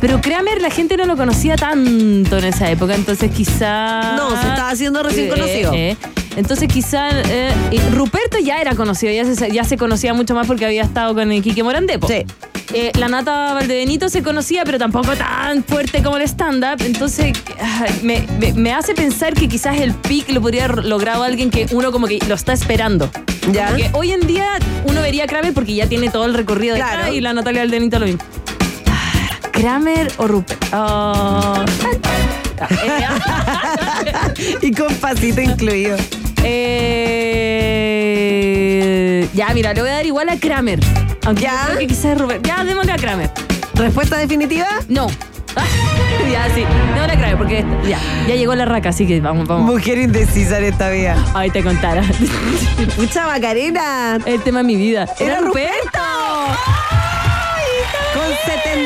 [0.01, 4.15] pero Kramer la gente no lo conocía tanto en esa época, entonces quizá...
[4.17, 5.73] No, se estaba haciendo recién Eh, conocido.
[5.75, 5.97] eh,
[6.37, 7.09] entonces quizá...
[7.11, 10.83] eh, y Ruperto ya era conocido, ya se, ya se conocía mucho más porque había
[10.83, 12.09] estado con el Quique Morandepo.
[12.09, 12.25] Sí.
[12.73, 16.81] Eh, la Nata Valdebenito se conocía, pero tampoco tan fuerte como el stand-up.
[16.87, 21.51] Entonces, ay, me, me- me hace pensar que quizás el pic lo podría logrado alguien
[21.51, 23.11] que uno como que lo está esperando.
[23.51, 23.67] Ya.
[23.67, 24.47] Como que hoy en día
[24.87, 27.13] uno vería a Kramer porque ya tiene todo el recorrido de Claro.
[27.13, 28.23] y la Natalia Valdebenito lo mismo.
[29.61, 30.65] ¿Kramer o Rupert?
[30.73, 31.63] Oh.
[34.63, 35.97] Y con pasito incluido.
[37.93, 40.79] eh, ya, mira, le voy a dar igual a Kramer.
[41.27, 41.65] Aunque Ya.
[41.67, 42.47] creo que quizás Rupert.
[42.47, 43.31] Ya, démosle a Kramer.
[43.75, 44.67] ¿Respuesta definitiva?
[44.89, 45.07] No.
[46.33, 46.65] ya, sí.
[46.97, 49.67] No la creo porque ya, ya llegó la raca, así que vamos, vamos.
[49.71, 51.17] Mujer indecisa en esta vida.
[51.35, 52.03] Ahí te contara.
[52.97, 54.19] Pucha Macarena.
[54.25, 55.07] El tema de mi vida.
[55.19, 55.91] Era ¡Era Ruperto!
[55.93, 56.90] Con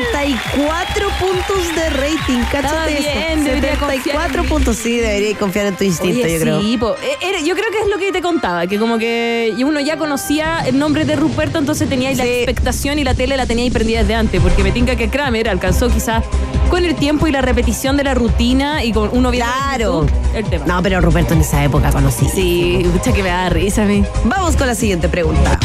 [0.03, 2.41] 74 puntos de rating.
[2.51, 3.43] Cáchate bien, eso.
[3.45, 4.47] debería 74 confiar en mí.
[4.47, 4.75] puntos.
[4.77, 6.61] Sí, debería confiar en tu instinto, Oye, yo creo.
[6.61, 6.95] sí, po.
[7.21, 10.59] Eh, yo creo que es lo que te contaba, que como que uno ya conocía
[10.65, 13.71] el nombre de Ruperto, entonces tenía ahí la expectación y la tele la tenía ahí
[13.71, 16.23] prendida desde antes, porque me tinca que Kramer alcanzó quizás
[16.69, 20.01] con el tiempo y la repetición de la rutina y con uno viendo en Claro.
[20.05, 20.65] YouTube el tema.
[20.65, 22.27] No, pero Ruperto en esa época conocí.
[22.27, 24.03] Sí, mucha que me da risa a mí.
[24.25, 25.59] Vamos con la siguiente pregunta.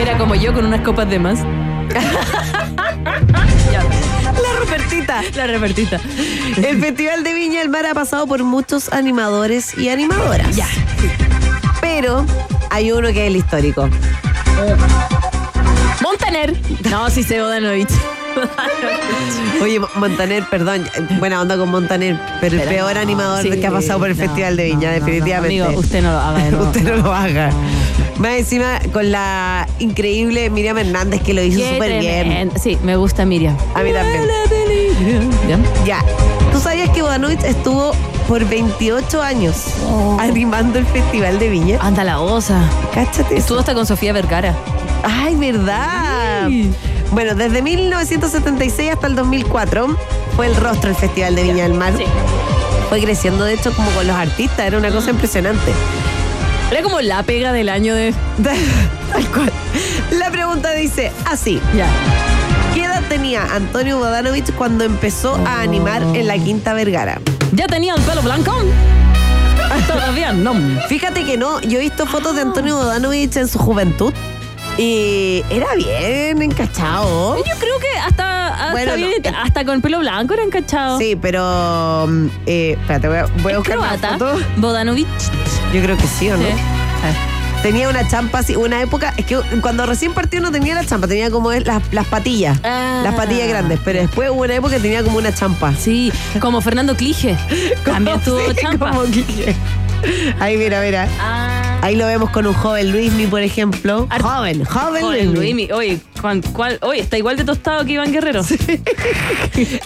[0.00, 1.38] Era como yo con unas copas de más.
[3.04, 5.22] La Rupertita.
[5.34, 6.00] la repartita.
[6.56, 10.54] El Festival de Viña del Mar ha pasado por muchos animadores y animadoras.
[10.54, 10.68] Ya.
[11.80, 12.24] Pero
[12.70, 13.88] hay uno que es el histórico.
[16.02, 16.54] Montaner.
[16.90, 17.90] No, sí se Bodanovich.
[19.62, 20.84] Oye, Mo- Montaner, perdón,
[21.18, 24.24] buena onda con Montaner, pero, el peor animador Sí, que ha pasado por el no,
[24.24, 25.62] Festival de Viña, no, definitivamente.
[25.62, 26.56] amigo, usted no lo haga de.
[26.62, 27.50] Usted no lo haga.
[28.18, 32.50] Más encima con la increíble Miriam Hernández que lo hizo súper bien.
[32.60, 33.56] Sí, me gusta Miriam.
[33.74, 34.24] A mí también.
[35.48, 35.58] ¿Ya?
[35.84, 35.98] Ya.
[36.52, 37.92] ¿Tú sabías que Bodanovich estuvo
[38.28, 39.56] por 28 años
[39.88, 40.16] Oh.
[40.20, 41.78] animando el Festival de Viña?
[41.80, 42.60] Anda la osa.
[42.94, 43.34] Cáchate eso.
[43.36, 44.54] Estuvo hasta con Sofía Vergara.
[45.02, 46.46] Ay, verdad.
[46.48, 46.70] Sí.
[47.12, 49.98] Bueno, desde 1976 hasta el 2004
[50.34, 51.92] fue el rostro del Festival de Viña del Mar.
[51.94, 52.04] Sí.
[52.88, 54.60] Fue creciendo, de hecho, como con los artistas.
[54.60, 55.72] Era una cosa impresionante.
[56.70, 58.14] Era como la pega del año de.
[59.12, 59.52] Tal cual.
[60.18, 61.60] La pregunta dice así.
[61.76, 61.86] Ya.
[62.72, 67.20] ¿Qué edad tenía Antonio Bodanovich cuando empezó a animar en la Quinta Vergara?
[67.52, 68.54] ¿Ya tenía el pelo blanco?
[69.86, 70.54] Todavía no.
[70.88, 74.14] Fíjate que no, yo he visto fotos de Antonio Bodanovich en su juventud
[74.78, 77.36] y era bien encachado.
[77.36, 79.06] Yo creo que hasta, hasta, Bueno, no.
[79.08, 80.98] bien- hasta con pelo blanco era encachado.
[80.98, 82.06] Sí, pero.
[82.08, 84.12] mm, eh, espérate, voy a, voy a ¿Es buscar una croata?
[84.18, 84.38] foto.
[84.56, 85.06] Bodanovich.
[85.72, 86.42] Yo creo que sí, ¿o no?
[86.44, 86.52] Sí.
[87.62, 91.06] Tenía una champa así, una época, es que cuando recién partió no tenía la champa,
[91.06, 93.02] tenía como las, las patillas, Ah.
[93.04, 95.72] las patillas grandes, pero después hubo una época que tenía como una champa.
[95.78, 97.36] Sí, como Fernando Clige.
[97.84, 98.90] También tuvo Sí, champa.
[98.90, 99.02] como
[100.40, 101.06] Ahí, mira, mira.
[101.20, 101.71] Ah.
[101.82, 104.06] Ahí lo vemos con un joven Luismi, por ejemplo.
[104.08, 105.66] Ar- joven, joven Joder, Luismi.
[105.66, 105.72] Luismi.
[105.72, 108.42] Oye, ¿cuál, cuál- oye, está igual de tostado que Iván Guerrero.
[108.44, 108.56] Sí.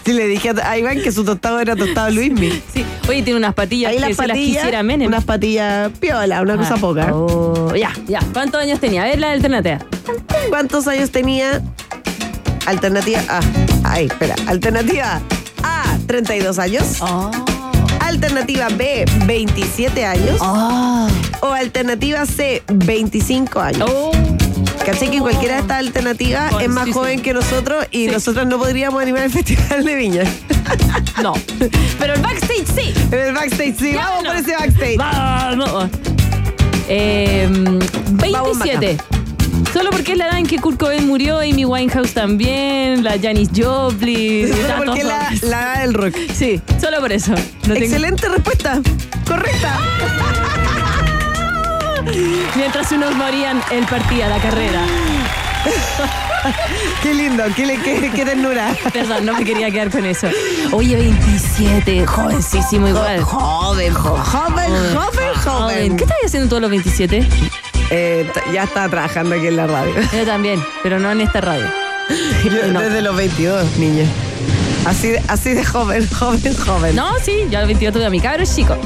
[0.05, 2.63] Sí, le dije a Iván que su tostado era tostado Luismi.
[3.09, 5.09] Oye, tiene unas patillas Ahí que las se las quisiera Menem.
[5.09, 6.81] unas patillas piola, una cosa Ah.
[6.81, 7.11] poca.
[7.15, 8.21] Oh, ya, ya.
[8.33, 9.03] ¿Cuántos años tenía?
[9.03, 9.79] A ver la alternativa.
[10.51, 11.63] ¿Cuántos años tenía?
[12.67, 13.41] Alternativa A.
[13.85, 14.35] Ay, espera.
[14.47, 15.21] Alternativa
[15.63, 16.85] A, 32 años.
[17.01, 17.31] Oh.
[18.01, 20.37] Alternativa B, 27 años.
[20.41, 21.09] Oh.
[21.41, 23.89] O alternativa C, 25 años.
[23.91, 24.11] Oh.
[24.85, 26.95] ¿Cachai que cualquiera de estas alternativas es más sí, sí.
[26.99, 28.13] joven que nosotros y Sí.
[28.13, 30.23] nosotros no podríamos animar el Festival de Viña?
[31.23, 31.33] No.
[31.99, 32.95] Pero el backstage sí.
[33.11, 34.31] El backstage, sí, Ya, vamos no.
[34.31, 34.97] por ese backstage.
[34.97, 35.91] Vamos.
[36.89, 37.49] Eh,
[38.13, 38.97] 27.
[39.73, 43.49] Solo porque es la edad en que Kurt Cobain murió, Amy Winehouse también, la Janis
[43.57, 44.49] Joplin.
[44.53, 46.15] Solo Tato porque es la, la edad del rock.
[46.35, 47.33] Sí, solo por eso.
[47.33, 48.81] No tengo- Excelente respuesta.
[49.27, 49.79] Correcta.
[52.57, 54.81] Mientras unos morían, él partía la carrera.
[57.03, 58.73] Qué lindo, qué, qué, qué ternura.
[58.93, 60.29] Perdón, no me quería quedar con eso.
[60.71, 63.21] Oye, 27, jovencísimo igual.
[63.23, 65.97] Joven, jo- joven, joven, joven.
[65.97, 67.27] ¿Qué estabas haciendo todos los 27?
[67.91, 69.93] Eh, ya estaba trabajando aquí en la radio.
[70.17, 71.67] Yo también, pero no en esta radio.
[72.45, 72.81] Yo No.
[72.81, 74.05] Desde los 22, niña.
[74.85, 76.95] Así, de- así de joven, joven, joven.
[76.95, 78.77] No, sí, yo a los 22 tuve a mi cabro chico.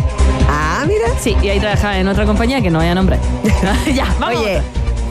[0.53, 1.07] Ah, mira.
[1.21, 3.19] Sí, y ahí trabajaba en otra compañía que no voy a nombrar.
[3.95, 4.41] ya, vamos.
[4.41, 4.61] Oye,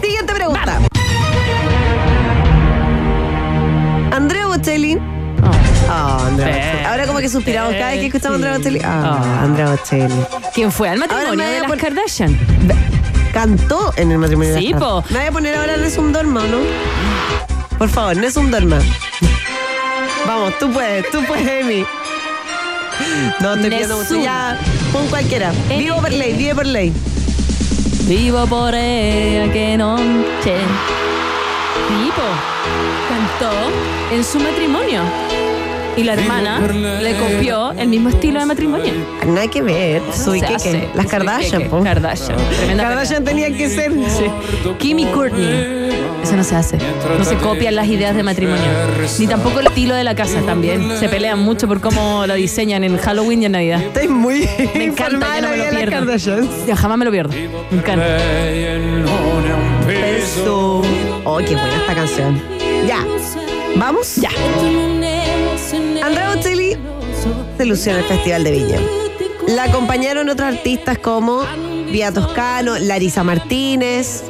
[0.01, 0.79] siguiente pregunta.
[4.11, 4.95] Andrea Bocelli.
[4.97, 5.51] Oh.
[5.89, 6.59] Ah, Andrea Sí.
[6.61, 6.85] Bocelli.
[6.85, 8.79] Ahora como que suspiramos cada vez que escuchamos a Andrea Bocelli.
[8.83, 9.43] Ah, Ah.
[9.43, 10.13] Andrea Bocelli.
[10.53, 12.39] ¿Quién fue al matrimonio de las pon- Kardashian?
[13.33, 15.03] Cantó en el matrimonio de Sí, las po.
[15.09, 16.57] Me voy a poner ahora Nessun Dorma, ¿o ¿no?
[17.77, 18.79] Por favor, Nessun Dorma.
[20.27, 21.85] Vamos, tú puedes, tú puedes, Emi.
[23.39, 24.09] No, estoy pidiendo mucho.
[24.15, 24.23] Nessun.
[24.23, 24.57] Ya,
[24.91, 25.51] pon cualquiera.
[25.69, 25.85] Emi.
[25.85, 26.93] Vivo por ley, vive por ley.
[28.07, 30.55] Vivo por ella que noche.
[31.87, 32.23] Tipo,
[33.09, 33.51] cantó
[34.11, 35.01] en su matrimonio.
[35.97, 36.59] Y la hermana
[37.01, 38.93] le copió el mismo estilo de matrimonio.
[39.27, 40.01] Nada que ver.
[40.13, 40.89] Soy Se.
[40.95, 41.83] Las Kardashian, po.
[41.83, 42.37] Kardashian.
[42.57, 43.91] Tremenda Kardashian tenían que ser.
[44.77, 45.88] Kim y Courtney.
[46.23, 46.77] Eso no se hace.
[47.17, 48.63] No se copian las ideas de matrimonio.
[49.17, 50.97] Ni tampoco el estilo de la casa también.
[50.99, 53.81] Se pelean mucho por cómo lo diseñan en Halloween y en Navidad.
[53.81, 56.15] Estoy muy Me encanta, yo no me lo pierdo.
[56.67, 57.33] Ya jamás me lo pierdo.
[57.71, 58.17] Me encanta.
[59.87, 60.81] Beso.
[61.23, 62.41] Oh, qué buena esta canción.
[62.87, 63.05] Ya.
[63.75, 64.15] ¿Vamos?
[64.15, 64.29] Ya.
[66.03, 66.77] Andrea Bocelli
[67.57, 68.79] se lució en el Festival de Viña.
[69.47, 71.43] La acompañaron otros artistas como
[71.91, 74.23] Vía Toscano, Larisa Martínez,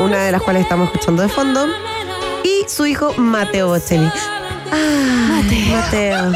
[0.00, 1.66] una de las cuales estamos escuchando de fondo,
[2.44, 4.10] y su hijo Mateo Bocelli.
[4.72, 6.32] Ah, Mateo.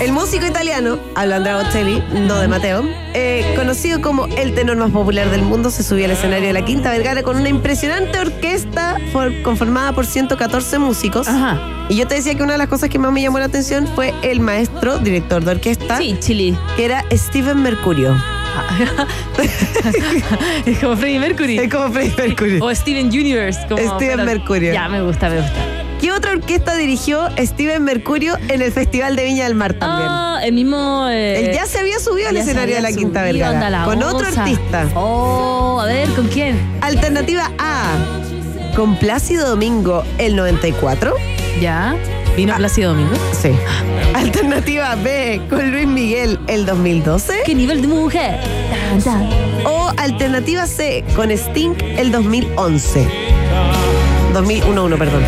[0.00, 2.82] El músico italiano, Andrea Bocelli, no de Mateo,
[3.12, 6.64] eh, conocido como el tenor más popular del mundo, se subió al escenario de la
[6.64, 11.28] Quinta Vergara con una impresionante orquesta for- conformada por 114 músicos.
[11.28, 11.60] Ajá.
[11.90, 13.86] Y yo te decía que una de las cosas que más me llamó la atención
[13.94, 16.56] fue el maestro, director de orquesta, Sí, Chili.
[16.76, 18.16] que era Steven Mercurio.
[20.66, 21.58] es como Freddie Mercury.
[21.58, 22.58] Es como Freddie Mercury.
[22.60, 23.60] O Steven Universe.
[23.68, 24.72] Como, Steven Mercurio.
[24.72, 25.54] Ya, me gusta, me gusta.
[26.00, 30.08] ¿Qué otra orquesta dirigió Steven Mercurio en el Festival de Viña del Mar también?
[30.10, 31.06] Ah, el mismo.
[31.10, 34.26] eh, Él ya se había subido al escenario de la Quinta subido, Vergara con otro
[34.26, 34.88] artista.
[34.94, 36.58] Oh, a ver, ¿con quién?
[36.80, 37.96] Alternativa A,
[38.74, 41.12] con Plácido Domingo el 94.
[41.60, 41.94] Ya.
[42.36, 43.14] ¿Vino Plácido Domingo?
[43.38, 43.50] Sí.
[44.14, 47.42] Alternativa B, con Luis Miguel el 2012.
[47.44, 48.38] ¿Qué nivel de mujer?
[49.64, 53.06] O alternativa C, con Sting el 2011.
[54.32, 55.22] 2011, perdón.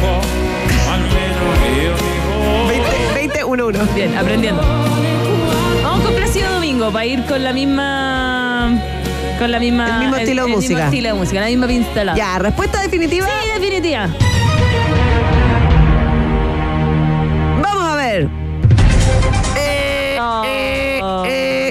[3.14, 3.94] 20, 2011.
[3.94, 4.62] Bien, aprendiendo.
[5.82, 8.80] Vamos con Plácido Domingo para ir con la misma.
[9.38, 9.88] Con la misma.
[9.94, 10.74] El mismo estilo de el música.
[10.74, 12.14] mismo estilo de música, la misma pistola.
[12.16, 13.26] Ya, respuesta definitiva.
[13.26, 14.08] Sí, definitiva.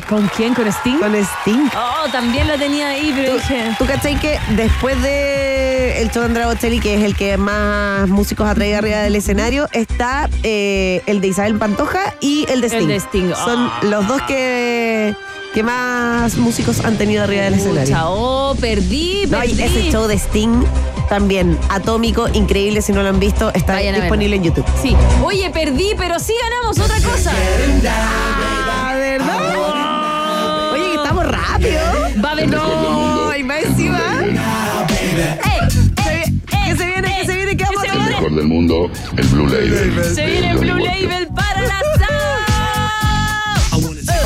[0.08, 0.54] ¿Con quién?
[0.54, 0.98] ¿Con Sting?
[1.00, 1.70] con Sting.
[1.76, 3.76] Oh, también lo tenía ahí, pero dije.
[3.78, 8.08] ¿Tú cachai que después de el show de Andrea Bocelli, que es el que más
[8.10, 12.68] músicos ha traído arriba del escenario, está eh, el de Isabel Pantoja y el de
[12.68, 12.80] Sting.
[12.82, 13.34] El de Sting.
[13.36, 13.80] Son Ah.
[13.84, 15.16] los dos que,
[15.54, 17.96] que más músicos han tenido arriba del escenario.
[18.06, 19.64] Oh, perdí, No, y perdí.
[19.64, 20.64] ese show de Sting
[21.10, 24.66] también, atómico, increíble, si no lo han visto, está Vayan disponible en YouTube.
[24.82, 24.96] Sí.
[25.24, 27.34] Oye, perdí, pero sí ganamos otra cosa.
[27.58, 29.51] ¿verdad?
[31.62, 31.78] Que.
[32.24, 32.56] Va a venir.
[32.56, 34.00] No, y más encima.
[34.24, 34.38] ¡Eh!
[36.10, 36.34] ¡Eh!
[36.48, 37.16] ¿Qué se viene?
[37.20, 37.58] ¿Qué se viene?
[37.58, 38.10] ¿Qué vamos a viene?
[38.10, 40.16] mejor del mundo, el Blue Label.
[40.16, 41.82] Se viene Blue Label para la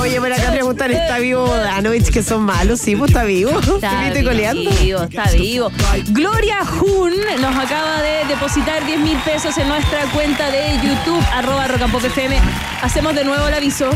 [0.05, 2.79] Oye, pero acá preguntan, ¿está vivo Danovich que son malos?
[2.79, 3.49] Sí, pues está vivo.
[3.59, 4.69] Está ¿Sí, estoy coleando?
[4.79, 5.71] vivo, está vivo.
[6.09, 7.11] Gloria Jun
[7.41, 12.35] nos acaba de depositar 10 mil pesos en nuestra cuenta de YouTube, arroba rocampopfm.
[12.83, 13.89] Hacemos de nuevo el aviso.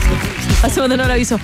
[0.64, 1.40] Hacemos de nuevo el aviso.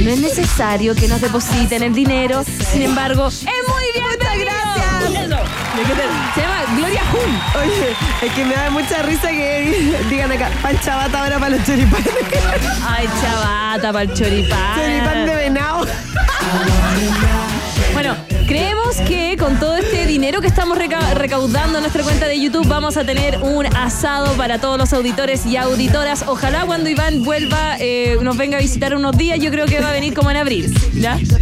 [0.00, 4.04] No es necesario que nos depositen el dinero, sin embargo, es muy bien.
[4.18, 5.10] gracias.
[5.10, 5.36] Eso.
[5.76, 7.62] ¿De qué te- Se llama Gloria Jun.
[7.62, 11.64] Oye, es que me da mucha risa que digan acá, pan chabata ahora para los
[11.66, 12.08] choripanes.
[12.86, 14.76] Ay, chavata para el choripán.
[14.78, 15.86] Choripán de venado.
[18.46, 22.66] Creemos que con todo este dinero que estamos reca- recaudando en nuestra cuenta de YouTube
[22.68, 26.24] vamos a tener un asado para todos los auditores y auditoras.
[26.28, 29.88] Ojalá cuando Iván vuelva, eh, nos venga a visitar unos días, yo creo que va
[29.88, 30.72] a venir como en abril.
[30.94, 31.18] ¿Ya?
[31.18, 31.34] Sí.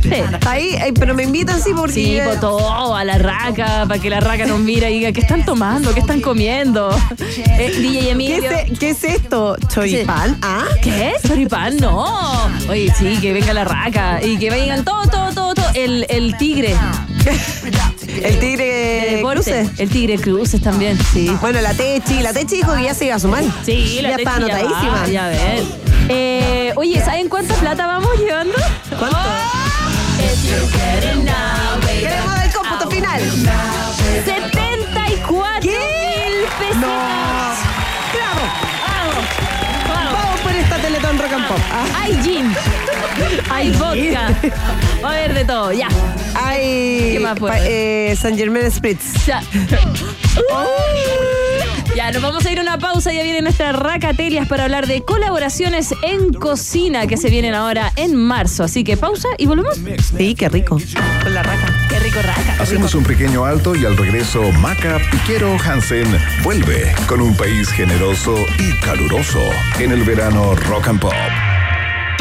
[0.47, 1.93] Ahí, ay, pero me invitan, sí, porque...
[1.93, 5.21] Sí, por todo, a la raca, para que la raca nos mire y diga, ¿qué
[5.21, 5.93] están tomando?
[5.93, 6.91] ¿Qué están comiendo?
[7.57, 8.51] Eh, DJ ¿Qué Emilio.
[8.51, 9.57] es, e- qué es esto?
[9.73, 10.37] ¿Choripán?
[10.43, 10.65] ¿Ah?
[10.83, 11.13] ¿Qué?
[11.27, 11.77] ¿Choripán?
[11.77, 12.05] No.
[12.69, 15.44] Oye, sí, que venga la raca y que vengan todo, todo, todo, todo.
[15.75, 16.75] El, el tigre.
[18.23, 19.21] El tigre.
[19.23, 19.69] Cruces.
[19.79, 21.29] El tigre cruces también, sí.
[21.41, 23.43] Bueno, la Techi, la Techi dijo que ya se iba a sumar.
[23.65, 25.01] Sí, la ya está anotadísima.
[25.03, 25.65] va, Ya ven.
[26.09, 28.55] Eh, oye, ¿saben cuánta plata vamos llevando?
[28.99, 29.19] ¿Cuánto?
[32.01, 33.21] Queremos el cómputo final.
[34.25, 35.54] 74
[41.97, 42.53] Hay gin.
[43.51, 44.31] Hay vodka.
[45.03, 45.89] Va a haber de todo, ya.
[46.35, 47.51] Hay ¿Qué más fue?
[47.51, 49.27] pa- eh, San Germain Spritz.
[49.27, 49.43] Ya.
[51.95, 53.13] Ya, nos vamos a ir a una pausa.
[53.13, 58.17] Ya vienen nuestras racatelias para hablar de colaboraciones en cocina que se vienen ahora en
[58.17, 58.65] marzo.
[58.65, 59.79] Así que pausa y volvemos.
[60.17, 60.79] Sí, qué rico.
[61.23, 61.73] Con la raca.
[61.89, 62.57] Qué rico raca.
[62.61, 66.07] Hacemos un pequeño alto y al regreso Maca Piquero Hansen
[66.43, 69.41] vuelve con un país generoso y caluroso
[69.79, 71.13] en el verano Rock and Pop.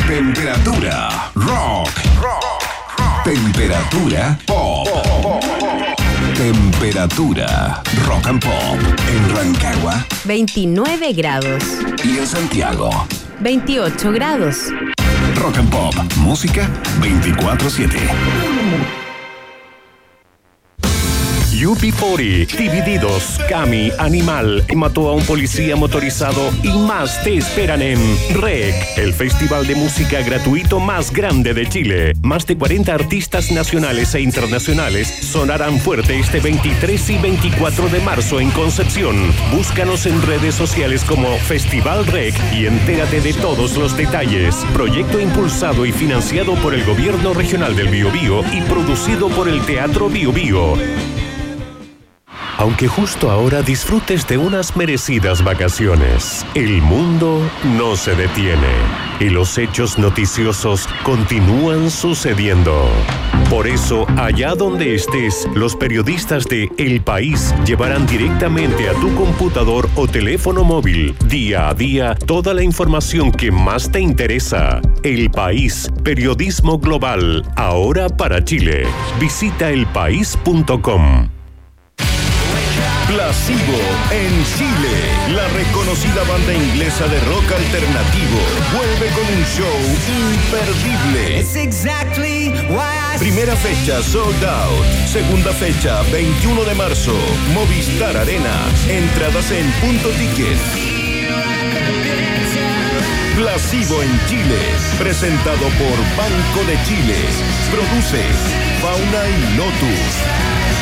[0.08, 1.90] Temperatura rock.
[3.24, 4.88] Temperatura pop.
[6.36, 8.78] Temperatura rock and pop
[9.08, 11.64] en Rancagua 29 grados.
[12.04, 12.90] y en Santiago.
[13.40, 14.58] 28 grados.
[15.36, 16.68] Rock and Pop, música
[17.02, 19.03] 24/7.
[21.66, 28.00] UP40, Divididos, Cami, Animal, mató a un policía motorizado y más te esperan en
[28.34, 32.14] REC, el festival de música gratuito más grande de Chile.
[32.22, 38.40] Más de 40 artistas nacionales e internacionales sonarán fuerte este 23 y 24 de marzo
[38.40, 39.16] en Concepción.
[39.52, 44.56] Búscanos en redes sociales como Festival REC y entérate de todos los detalles.
[44.74, 50.10] Proyecto impulsado y financiado por el Gobierno Regional del Biobío y producido por el Teatro
[50.10, 50.74] Biobío.
[52.58, 57.42] Aunque justo ahora disfrutes de unas merecidas vacaciones, el mundo
[57.78, 58.74] no se detiene
[59.20, 62.88] y los hechos noticiosos continúan sucediendo.
[63.50, 69.90] Por eso, allá donde estés, los periodistas de El País llevarán directamente a tu computador
[69.96, 74.82] o teléfono móvil, día a día, toda la información que más te interesa.
[75.04, 78.84] El País, periodismo global, ahora para Chile.
[79.20, 81.33] Visita elpaís.com.
[83.08, 83.80] Placebo
[84.12, 84.96] en Chile.
[85.36, 88.40] La reconocida banda inglesa de rock alternativo
[88.74, 89.80] vuelve con un show
[90.34, 91.44] imperdible.
[93.20, 94.86] Primera fecha sold out.
[95.08, 97.14] Segunda fecha 21 de marzo.
[97.54, 98.56] Movistar Arena.
[98.88, 100.58] Entradas en punto ticket.
[103.36, 104.60] Placebo en Chile.
[104.98, 107.18] Presentado por Banco de Chile.
[107.72, 108.24] Produce
[108.82, 110.73] Fauna y Lotus.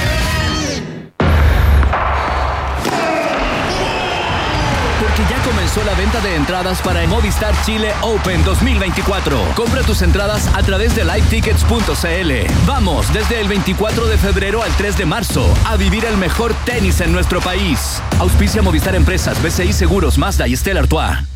[5.52, 9.38] Comenzó la venta de entradas para el Movistar Chile Open 2024.
[9.54, 12.66] Compra tus entradas a través de livetickets.cl.
[12.66, 17.02] Vamos desde el 24 de febrero al 3 de marzo a vivir el mejor tenis
[17.02, 18.02] en nuestro país.
[18.20, 21.30] Auspicia Movistar Empresas, BCI Seguros, Mazda y Stella Artois.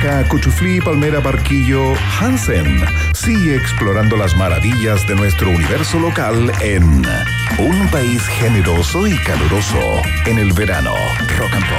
[0.00, 2.82] Maca, Cuchuflí, Palmera, Barquillo, Hansen.
[3.12, 7.06] Sigue explorando las maravillas de nuestro universo local en
[7.58, 9.78] un país generoso y caluroso
[10.24, 10.94] en el verano.
[11.38, 11.78] Rock and Pop.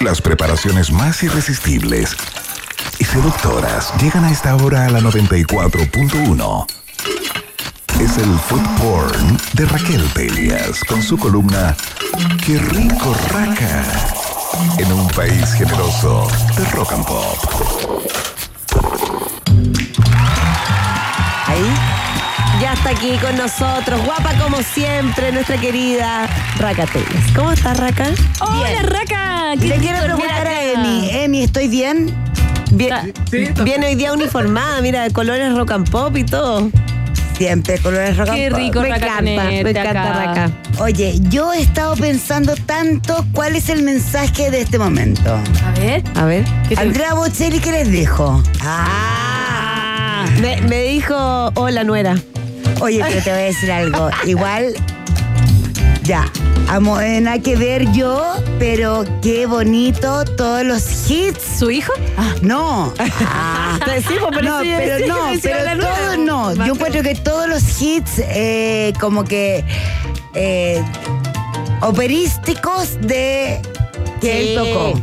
[0.00, 2.16] Las preparaciones más irresistibles
[2.98, 6.66] y seductoras llegan a esta hora a la 94.1.
[8.00, 11.76] Es el food porn de Raquel Pelias con su columna
[12.44, 13.84] Qué rico raca
[14.78, 17.38] en un país generoso de rock and pop.
[21.46, 21.64] Ahí.
[22.60, 27.32] Ya está aquí con nosotros, guapa como siempre, nuestra querida Raca Teles.
[27.34, 28.08] ¿Cómo estás, Raca?
[28.40, 29.52] ¡Hola, Raca!
[29.58, 31.08] ¿Qué Le quiero preguntar a Emi.
[31.10, 32.14] Emi, ¿estoy bien?
[32.72, 33.12] Bien,
[33.64, 36.70] viene hoy día uniformada, mira, colores rock and pop y todo.
[37.40, 40.50] Siempre colores rock and Qué rico, Me encanta, me encanta, acá.
[40.78, 45.40] Oye, yo he estado pensando tanto cuál es el mensaje de este momento.
[45.64, 46.04] A ver.
[46.16, 46.44] A ver.
[46.68, 48.42] ¿qué te- Andrea Bocelli, ¿qué les dijo?
[48.60, 50.26] Ah.
[50.42, 51.14] Me, me dijo,
[51.54, 52.14] hola, nuera.
[52.82, 54.10] Oye, pero te voy a decir algo.
[54.26, 54.74] Igual,
[56.10, 56.24] ya,
[56.66, 61.40] amo, eh, nada que ver yo, pero qué bonito todos los hits.
[61.60, 61.92] ¿Su hijo?
[62.16, 62.92] Ah, No.
[62.98, 66.54] Ah, Sí, pues, pero no, ya pero decía no, pero todos no.
[66.66, 69.64] Yo encuentro que todos los hits, eh, como que
[70.34, 70.82] eh,
[71.80, 73.60] operísticos de
[74.20, 75.00] que él tocó.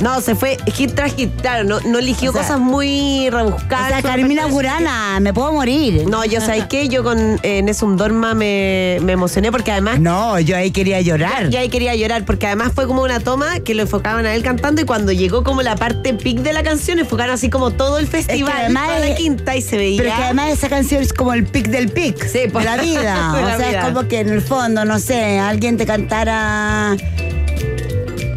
[0.00, 3.30] No, se fue hit tras hit, claro, no, no eligió O sea, cosas muy O
[3.30, 3.88] rebuscadas.
[3.88, 6.04] sea, Carmina Burana, me puedo morir.
[6.08, 10.38] No, yo sabes qué, yo con eh, Nessun Dorma me, me emocioné porque además No,
[10.40, 11.48] yo ahí quería llorar.
[11.50, 14.42] ya ahí quería llorar porque además fue como una toma que lo enfocaban a él
[14.42, 17.98] cantando y cuando llegó como la parte pic de la canción enfocaron así como todo
[17.98, 20.02] el festival, además toda la quinta y se veía.
[20.02, 22.64] Pero que además esa canción es como el pic del pic Sí, pues.
[22.64, 23.32] de la vida.
[23.34, 23.80] De la o sea, vida.
[23.80, 26.96] es como que en el fondo, no sé, alguien te cantara.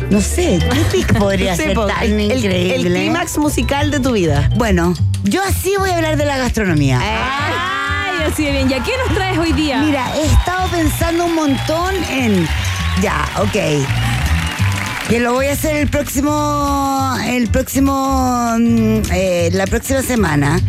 [0.09, 2.75] No sé, ¿qué pic podría ser tan el, increíble?
[2.75, 4.49] el clímax musical de tu vida.
[4.55, 4.93] Bueno,
[5.23, 6.99] yo así voy a hablar de la gastronomía.
[7.01, 8.69] Ay, así de bien.
[8.69, 9.81] ¿Ya qué nos traes hoy día?
[9.81, 12.47] Mira, he estado pensando un montón en.
[13.01, 13.85] Ya, ok.
[15.09, 17.15] Que lo voy a hacer el próximo.
[17.25, 18.55] El próximo.
[18.57, 20.59] mm, eh, la próxima semana.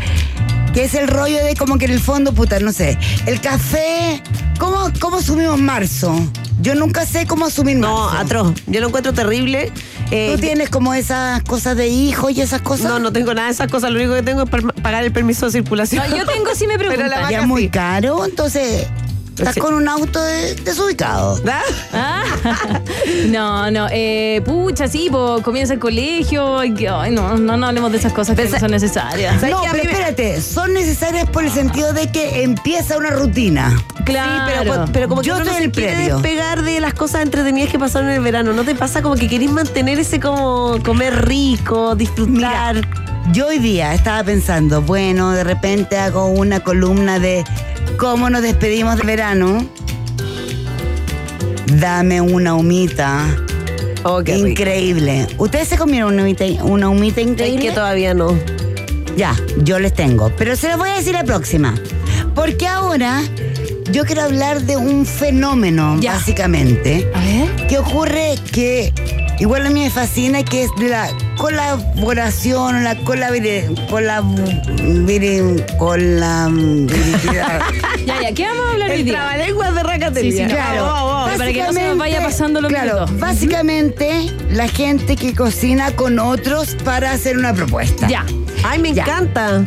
[0.75, 2.99] Que es el rollo de como que en el fondo, puta, no sé.
[3.27, 4.23] El café.
[4.59, 6.15] ¿Cómo, cómo asumimos marzo?
[6.61, 8.19] Yo nunca sé cómo asumir No, marzo.
[8.19, 8.55] atroz.
[8.67, 9.73] Yo lo encuentro terrible.
[10.11, 12.87] Eh, ¿Tú tienes como esas cosas de hijos y esas cosas?
[12.87, 13.91] No, no tengo nada de esas cosas.
[13.91, 14.51] Lo único que tengo es
[14.83, 16.09] pagar el permiso de circulación.
[16.11, 17.11] No, yo tengo, si me Pero preguntan.
[17.11, 17.69] la Ya vaca es muy sí.
[17.69, 18.87] caro, entonces.
[19.39, 21.41] Estás con un auto de- desubicado.
[21.93, 22.23] Ah,
[23.27, 26.59] no, no, eh, pucha, sí, po, comienza el colegio.
[26.59, 29.41] ay, que- ay, no, no, no hablemos de esas cosas que no son necesarias.
[29.41, 29.69] ¿Sabes No, qué?
[29.69, 33.77] A mí pero me- espérate, son necesarias por el sentido de que empieza una rutina.
[34.05, 34.63] Claro.
[34.63, 36.15] Sí, pero, pero como que Yo uno no estoy se en el quiere previo.
[36.19, 38.53] despegar de las cosas entretenidas que pasaron en el verano.
[38.53, 42.77] ¿No te pasa como que querés mantener ese como comer rico, disfrutar?
[43.33, 47.45] Yo hoy día estaba pensando, bueno, de repente hago una columna de
[47.99, 49.69] cómo nos despedimos del verano.
[51.75, 53.27] Dame una humita
[54.05, 54.47] Oh, qué rico.
[54.49, 55.27] increíble.
[55.39, 57.67] ¿Ustedes se comieron una humita, una humita Es increíble?
[57.69, 58.35] que todavía no.
[59.17, 60.33] Ya, yo les tengo.
[60.39, 61.75] Pero se los voy a decir la próxima.
[62.35, 63.23] Porque ahora
[63.91, 66.15] yo quiero hablar de un fenómeno, Ya.
[66.15, 67.67] básicamente, A ver.
[67.67, 68.93] que ocurre que
[69.39, 74.25] igual a mí me fascina, que es de la colaboración, la colabire, colab,
[75.07, 77.61] vire- colabilidad.
[78.07, 79.15] Ya, ya, ¿qué vamos a hablar hoy El día?
[79.15, 80.33] trabalenguas de Racatería.
[80.33, 83.21] Sí, sí, Claro, para que no se nos vaya pasando los claro, minutos.
[83.21, 88.09] Básicamente, la gente que cocina con otros para hacer una propuesta.
[88.09, 88.25] Ya.
[88.65, 89.03] Ay, me Ya.
[89.03, 89.63] encanta.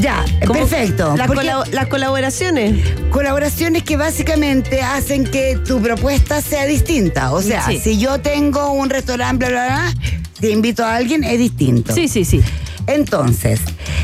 [0.00, 1.16] Ya, perfecto.
[1.16, 2.74] Las, porque- colab- las colaboraciones.
[3.10, 7.32] Colaboraciones que básicamente hacen que tu propuesta sea distinta.
[7.32, 7.80] O sea, Sí.
[7.80, 9.94] si yo tengo un restaurante, bla, bla, bla,
[10.40, 11.92] te invito a alguien, es distinto.
[11.94, 12.42] Sí, sí, sí.
[12.86, 13.60] Entonces,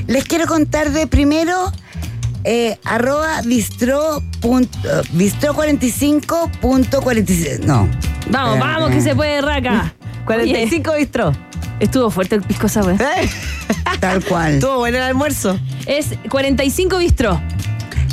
[0.07, 1.73] les quiero contar de primero
[2.45, 4.77] eh, arroba bistro, punto,
[5.13, 7.61] bistro 45.46.
[7.61, 7.89] No.
[8.31, 9.95] Vamos, vamos, que se puede, Raca.
[10.27, 11.33] 45 bistró.
[11.81, 12.95] Estuvo fuerte el pisco sour.
[13.01, 13.29] ¿Eh?
[14.01, 14.55] Tal cual.
[14.55, 15.59] Estuvo bueno el almuerzo.
[15.87, 17.41] Es 45 bistro.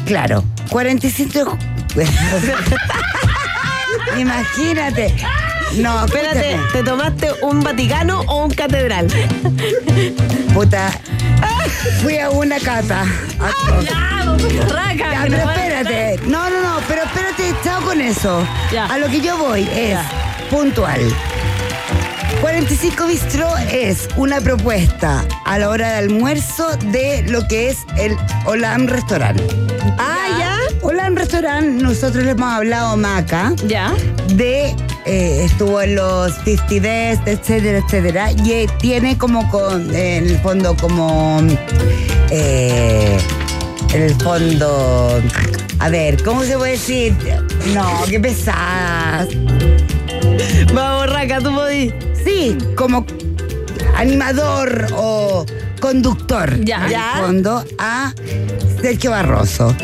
[0.05, 0.43] Claro.
[0.70, 1.57] 45.
[4.18, 5.16] Imagínate.
[5.78, 6.72] No, Espérate, escúchame.
[6.74, 9.07] ¿te tomaste un Vaticano o un catedral?
[10.53, 10.91] Puta.
[12.01, 13.03] Fui a una cata.
[13.39, 14.26] A- Ya,
[14.68, 14.95] Raca.
[14.97, 16.20] Ya, pero espérate.
[16.26, 17.03] No, no, no, pero
[17.86, 18.45] con eso.
[18.72, 18.86] Ya.
[18.86, 19.97] A lo que yo voy es
[20.49, 20.99] puntual.
[22.41, 28.15] 45 Bistro es una propuesta a la hora de almuerzo de lo que es el
[28.45, 29.39] Olam Restaurant.
[29.97, 30.57] Ah, ya.
[30.81, 33.93] Olam Restaurant, nosotros le hemos hablado Maca Ya.
[34.35, 34.73] de
[35.05, 40.29] eh, estuvo en los 50 Best, etcétera, etcétera, y eh, tiene como con, eh, en
[40.29, 41.41] el fondo como
[42.31, 43.17] eh,
[43.93, 45.21] en el fondo,
[45.79, 47.15] a ver, ¿cómo se puede decir?
[47.73, 49.27] No, qué pesada.
[50.74, 51.93] Vamos, Raca, tú podís.
[52.24, 53.05] Sí, como
[53.95, 55.45] animador o
[55.80, 56.86] conductor, Ya.
[56.88, 58.14] en el fondo, a
[58.82, 59.76] Sergio Barroso.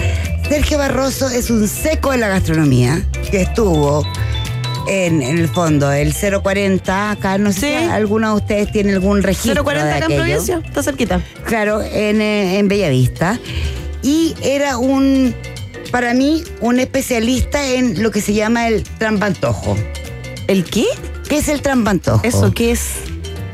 [0.49, 3.01] Sergio Barroso es un seco de la gastronomía
[3.31, 4.05] que estuvo
[4.87, 7.67] en, en el fondo, el 040, acá no sé Sí.
[7.79, 10.17] si alguno de ustedes tiene algún registro 040 de acá en aquello.
[10.21, 10.61] Providencia.
[10.63, 11.21] Está cerquita.
[11.45, 13.39] Claro, en, eh, en Bellavista.
[14.03, 15.33] Y era un,
[15.91, 19.75] para mí, un especialista en lo que se llama el trampantojo.
[20.47, 20.85] ¿El qué?
[21.27, 22.21] ¿Qué es el trampantojo?
[22.23, 22.81] ¿Eso qué es?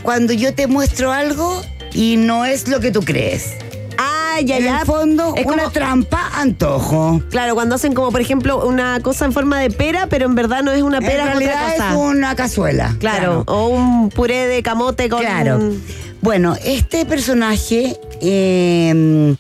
[0.04, 1.62] Cuando yo te muestro algo
[1.94, 3.54] y no es lo que tú crees.
[3.98, 4.80] Ah, ya, en ya.
[4.80, 7.22] el fondo, Es una como- trampa antojo.
[7.30, 10.64] Claro, cuando hacen como, por ejemplo, una cosa en forma de pera, pero en verdad
[10.64, 11.90] no es una pera, en es otra realidad cosa.
[11.92, 12.96] es una cazuela.
[13.00, 15.20] Claro, o un puré de camote con...
[15.22, 15.60] Claro.
[16.22, 19.36] Bueno, este personaje eh,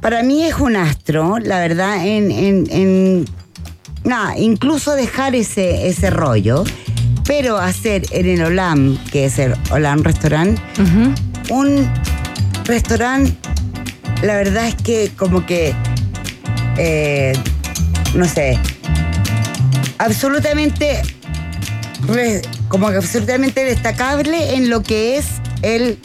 [0.00, 3.24] para mí es un astro, la verdad, en, en- en-
[4.04, 6.64] nada, incluso dejar ese, ese rollo,
[7.26, 10.58] pero hacer en el Olam, que es el Olam Restaurant,
[11.50, 11.90] un
[12.64, 13.34] restaurante,
[14.22, 15.74] la verdad es que como que,
[16.76, 17.32] eh,
[18.14, 18.58] no sé,
[19.98, 21.02] absolutamente
[22.68, 25.26] como que absolutamente destacable en lo que es
[25.62, 25.98] el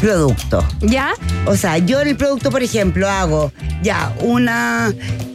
[0.00, 0.64] producto.
[0.80, 1.14] ¿Ya?
[1.46, 3.52] O sea, yo en el producto, por ejemplo, hago
[3.82, 4.92] ya una,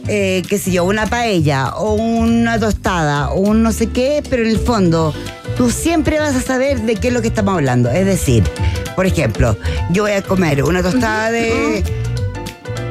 [0.08, 4.42] eh, qué sé yo, una paella o una tostada o un no sé qué, pero
[4.42, 5.14] en el fondo
[5.56, 7.90] tú siempre vas a saber de qué es lo que estamos hablando.
[7.90, 8.44] Es decir,
[8.96, 9.56] por ejemplo,
[9.90, 11.82] yo voy a comer una tostada de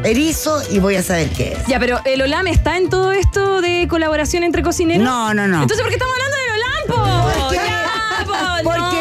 [0.03, 1.67] erizo y voy a saber qué es.
[1.67, 5.03] Ya, pero ¿el Olam está en todo esto de colaboración entre cocineros?
[5.03, 5.61] No, no, no.
[5.61, 7.53] Entonces, ¿por qué estamos hablando del Olam, po?
[7.53, 8.92] Ya, po, no.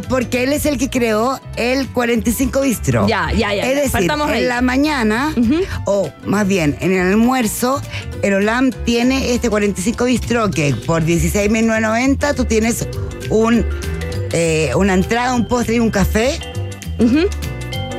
[0.00, 3.06] Porque él es el que creó el 45 Bistro.
[3.06, 4.42] Ya, ya, ya, Es decir, partamos ahí.
[4.42, 5.34] en la mañana,
[5.84, 7.80] o más bien en el almuerzo,
[8.22, 12.86] el Olam tiene este 45 Bistro que por 16.990 tú tienes
[13.28, 13.64] un,
[14.32, 16.38] eh, una entrada, un postre y un café.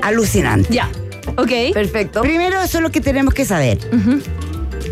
[0.01, 0.73] Alucinante.
[0.73, 0.89] Ya,
[1.37, 1.73] ok.
[1.73, 2.21] Perfecto.
[2.21, 3.77] Primero eso es lo que tenemos que saber.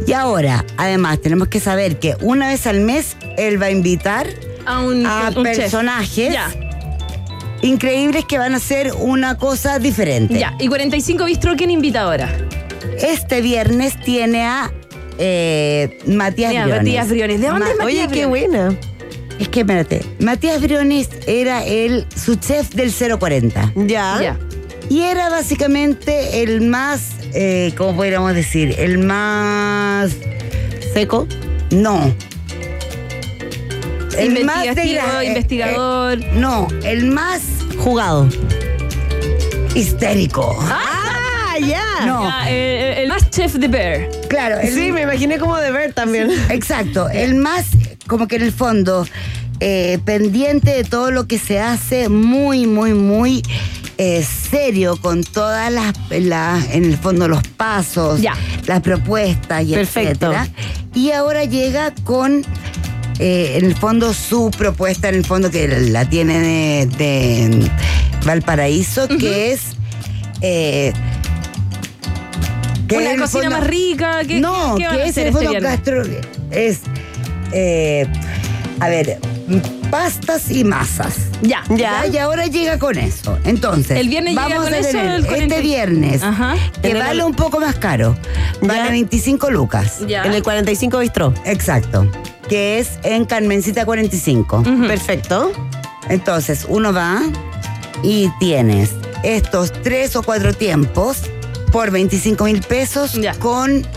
[0.08, 4.28] Y ahora, además, tenemos que saber que una vez al mes él va a invitar
[4.66, 5.58] A un, a un chef.
[5.58, 6.50] personajes Ya,
[7.62, 10.38] increíbles que van a hacer una cosa diferente.
[10.40, 10.56] ya.
[10.60, 12.30] ¿Y 45 Bistro quién invita ahora?
[13.00, 14.72] Este viernes tiene a
[15.18, 16.78] eh, Matías Briones.
[16.78, 17.42] Matías Briones.
[17.42, 18.76] ¿De dónde es Matías Oye, qué buena.
[19.40, 24.20] Es que espérate, Matías Briones era el su chef del 040 Ya.
[24.22, 24.38] Ya.
[24.90, 28.76] y era básicamente el más, eh, ¿cómo podríamos decir?
[28.78, 30.12] El más
[30.94, 31.28] Seco.
[31.72, 32.14] no.
[34.26, 36.20] Investigativo, degra- eh, investigador.
[36.22, 37.42] eh, no, el más
[37.78, 38.28] Jugado.
[39.76, 40.58] histérico.
[40.62, 42.06] Ah, ya.
[42.06, 42.24] No.
[42.24, 44.10] Ya, eh, el más chef de Bear.
[44.30, 46.30] Claro, el, Sí, me imaginé como de ver también.
[46.50, 47.68] Exacto, el más,
[48.08, 49.06] como que en el fondo,
[49.60, 53.44] eh, pendiente de todo lo que se hace, muy, muy, muy
[53.98, 58.34] eh, serio con todas las, las- en el fondo, los pasos, Ya.
[58.66, 60.32] las propuestas y Perfecto.
[60.32, 60.48] etcétera.
[60.96, 62.44] Y ahora llega con,
[63.20, 67.72] eh, en el fondo, su propuesta, en el fondo, que la tiene de, de
[68.26, 69.62] Valparaíso, que es...
[70.42, 70.94] eh,
[72.88, 74.20] que Una cocina fondo- más rica.
[74.28, 76.04] ¿qué- no, qué van a que es hacer el este gastro
[76.52, 76.80] es
[77.54, 78.06] eh,
[78.82, 79.18] a ver
[79.90, 81.64] pastas y masas Ya.
[81.70, 85.12] ya y ahora llega con eso entonces El viernes llega vamos con a eso, tener
[85.16, 86.56] el 40 este viernes Ajá.
[86.82, 88.16] que el- vale un poco más caro
[88.62, 88.90] vale Ya.
[88.92, 90.24] 25 lucas Ya.
[90.24, 91.34] En el 45 bistró.
[91.46, 92.10] exacto
[92.52, 95.54] que es en Carmencita 45 Perfecto.
[96.10, 97.22] entonces uno va
[98.04, 98.90] y tienes
[99.24, 101.20] estos tres o cuatro tiempos
[101.72, 103.36] por 25 mil pesos Ya.
[103.36, 103.88] con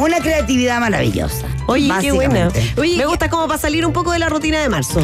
[0.00, 1.46] una creatividad maravillosa.
[1.68, 2.48] Oye, qué buena.
[2.76, 5.00] Oye, Me ¿qué- gusta como para salir un poco de la rutina de marzo.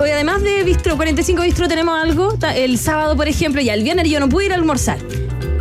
[0.00, 2.36] Oye, además de Bistro, 45 Bistro tenemos algo.
[2.54, 4.98] El sábado, por ejemplo, ya el viernes yo no pude ir a almorzar.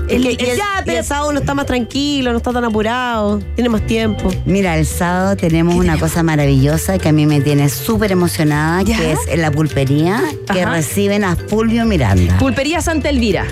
[0.07, 2.53] El, Es que- y el, ya, y el sábado uno está más tranquilo, no está
[2.53, 4.29] tan apurado, tiene más tiempo.
[4.45, 8.97] Mira, el sábado tenemos una cosa maravillosa que a mí me tiene súper emocionada, ¿Ya?
[8.97, 12.37] que es en la pulpería que reciben a Fulvio Miranda.
[12.37, 13.45] Pulpería Santa Elvira.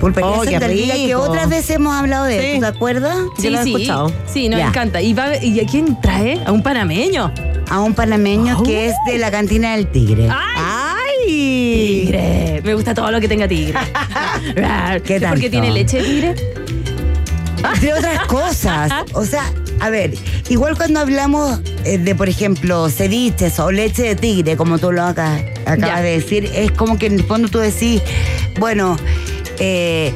[0.00, 2.60] Pulpería Oh, Santa Elvira, que otras veces hemos hablado de Sí.
[2.60, 3.16] ¿te acuerdas?
[3.38, 4.12] Yo lo he sí, escuchado.
[4.26, 4.68] sí, nos Ya.
[4.68, 5.00] encanta.
[5.00, 6.38] ¿Y, va, ¿Y a quién trae?
[6.44, 7.32] A un panameño.
[7.70, 10.28] A un panameño que es de la cantina del Tigre.
[10.30, 10.53] ¡Ay!
[11.44, 12.60] Tigre.
[12.64, 13.78] Me gusta todo lo que tenga tigre.
[15.04, 16.34] ¿Qué ¿Es porque tiene leche de tigre?
[17.80, 18.92] de otras cosas.
[19.14, 20.14] O sea, a ver,
[20.48, 25.02] igual cuando hablamos eh, de, por ejemplo, ceviches o leche de tigre, como tú lo
[25.04, 25.36] acá,
[25.66, 26.02] acabas Ya.
[26.02, 28.02] de decir, es como que en el fondo tú decís,
[28.58, 28.96] bueno,
[29.58, 30.12] eh,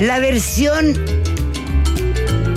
[0.00, 0.94] la versión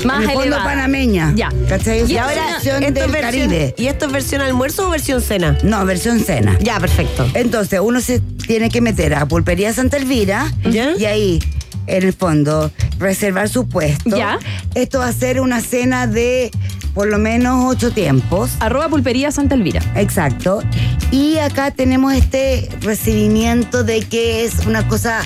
[0.07, 1.33] Más en el fondo panameña.
[1.35, 1.49] Ya.
[1.69, 2.03] ¿Cachai?
[2.09, 3.75] Y Y ahora, versión ¿Esto del es versión- Caribe.
[3.77, 5.57] ¿Y esto es versión almuerzo o versión cena?
[5.63, 6.57] No, versión cena.
[6.61, 7.27] Ya, perfecto.
[7.33, 10.93] Entonces uno se tiene que meter a Pulpería Santa Elvira Ya.
[10.97, 11.43] y ahí,
[11.87, 14.17] en el fondo, reservar su puesto.
[14.17, 14.39] Ya.
[14.75, 16.49] Esto va a ser una cena de
[16.93, 18.51] por lo menos ocho tiempos.
[18.59, 19.81] Arroba pulpería Santa Elvira.
[19.95, 20.63] Exacto.
[21.11, 25.21] Y acá tenemos este recibimiento de que es una cosa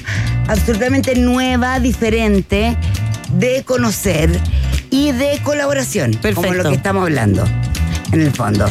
[0.47, 2.75] absolutamente nueva, diferente,
[3.39, 4.29] de conocer
[4.92, 6.12] y de colaboración.
[6.12, 6.54] Como Perfecto.
[6.64, 7.44] lo que estamos hablando,
[8.12, 8.66] en el fondo.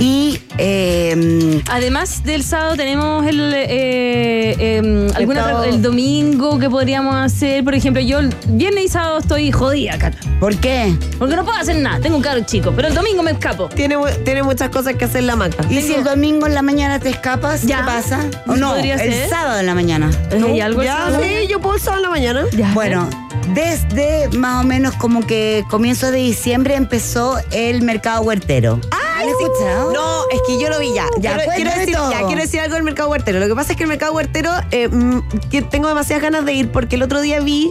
[0.00, 7.62] Y eh, Además del sábado tenemos el eh, eh, alguna el domingo que podríamos hacer.
[7.62, 10.18] Por ejemplo, yo el viernes y sábado estoy jodida, Cata.
[10.40, 10.94] ¿Por qué?
[11.18, 12.00] Porque no puedo hacer nada.
[12.00, 12.72] Tengo un carro chico.
[12.74, 13.68] Pero el domingo me escapo.
[13.68, 15.64] Tiene, tiene muchas cosas que hacer la maca.
[15.70, 17.62] ¿Y si el domingo en la mañana te escapas?
[17.62, 17.78] Ya.
[17.78, 18.20] ¿Qué pasa?
[18.46, 18.70] ¿O no?
[18.70, 19.28] Podría el ser.
[19.28, 20.10] sábado en la mañana.
[20.30, 22.44] ¿Hay algo Ya, sí, yo puedo el sábado en la mañana.
[22.56, 22.72] Ya.
[22.74, 23.08] Bueno,
[23.54, 28.80] desde más o menos como que comienzo de diciembre empezó el mercado huertero.
[28.90, 29.92] ¿Han escuchado?
[29.92, 31.06] No, es que yo lo vi ya.
[31.18, 32.10] Ya, quiero, decir, todo.
[32.12, 33.40] ya, quiero decir algo del mercado huertero.
[33.40, 35.20] Lo que pasa es que el mercado huertero, eh, mm,
[35.50, 37.70] que tengo demasiadas ganas de ir porque el otro día vi,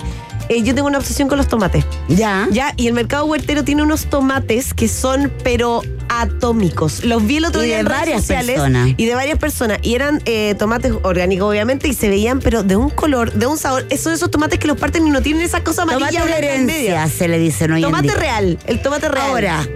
[0.50, 1.86] eh, yo tengo una obsesión con los tomates.
[2.08, 2.48] Ya.
[2.52, 7.04] Ya, y el mercado huertero tiene unos tomates que son, pero atómicos.
[7.04, 8.89] Los vi el otro Y día de en redes varias sociales personas.
[8.95, 9.80] y de varias personas.
[9.82, 13.58] Y eran eh, tomates orgánicos, obviamente, y se veían, pero de un color, de un
[13.58, 13.86] sabor.
[13.89, 16.70] Esos esos tomates que los parten y no tienen esa cosa amarilla Tomate de en
[16.70, 18.16] herencia se le dicen hoy en Tomate día.
[18.18, 19.28] real, el tomate real.
[19.30, 19.68] Ahora,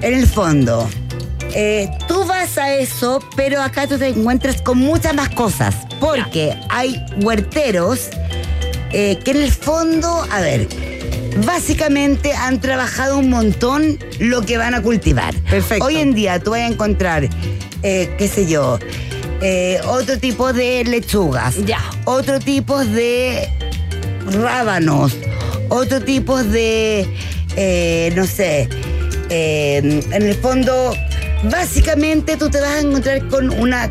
[0.00, 0.88] en el fondo,
[1.54, 5.74] eh, tú vas a eso, pero acá tú te encuentras con muchas más cosas.
[6.00, 8.08] Porque hay huerteros
[8.92, 10.66] eh, que en el fondo, a ver,
[11.44, 15.34] básicamente han trabajado un montón lo que van a cultivar.
[15.50, 15.84] Perfecto.
[15.84, 17.28] Hoy en día tú vas a encontrar,
[17.82, 18.78] eh, qué sé yo,
[19.40, 21.80] eh, otro tipo de lechugas, Ya.
[22.04, 23.48] otro tipo de
[24.32, 25.16] rábanos,
[25.68, 27.06] otro tipo de,
[27.56, 28.68] eh, no sé,
[29.30, 30.94] en el fondo,
[31.50, 33.88] básicamente tú te vas a encontrar con una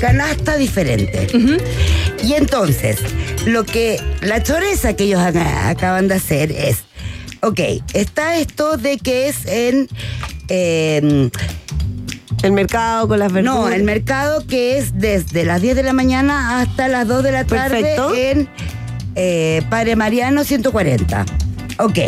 [0.00, 1.26] canasta diferente.
[2.22, 2.98] Y entonces,
[3.46, 6.78] lo que, la choreza que ellos acaban de hacer es,
[7.42, 7.60] ok,
[7.92, 9.88] está esto de que es en...
[10.48, 11.30] eh,
[12.42, 13.56] El mercado con las verduras.
[13.56, 17.32] no, el mercado que es desde las 10 de la mañana hasta las 2 de
[17.32, 18.14] la tarde Perfecto.
[18.14, 18.48] en
[19.14, 21.24] eh, Padre Mariano 140.
[21.78, 21.98] Ok.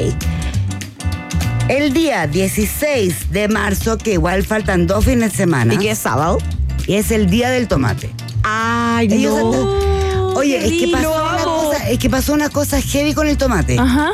[1.68, 5.98] El día 16 de marzo, que igual faltan dos fines de semana, ¿Y qué es
[5.98, 6.38] sábado?
[6.86, 8.08] y es el día del tomate.
[8.44, 10.05] Ay, Ellos no.
[10.36, 13.78] Oye, es que, pasó una cosa, es que pasó una cosa heavy con el tomate.
[13.78, 14.12] Ajá.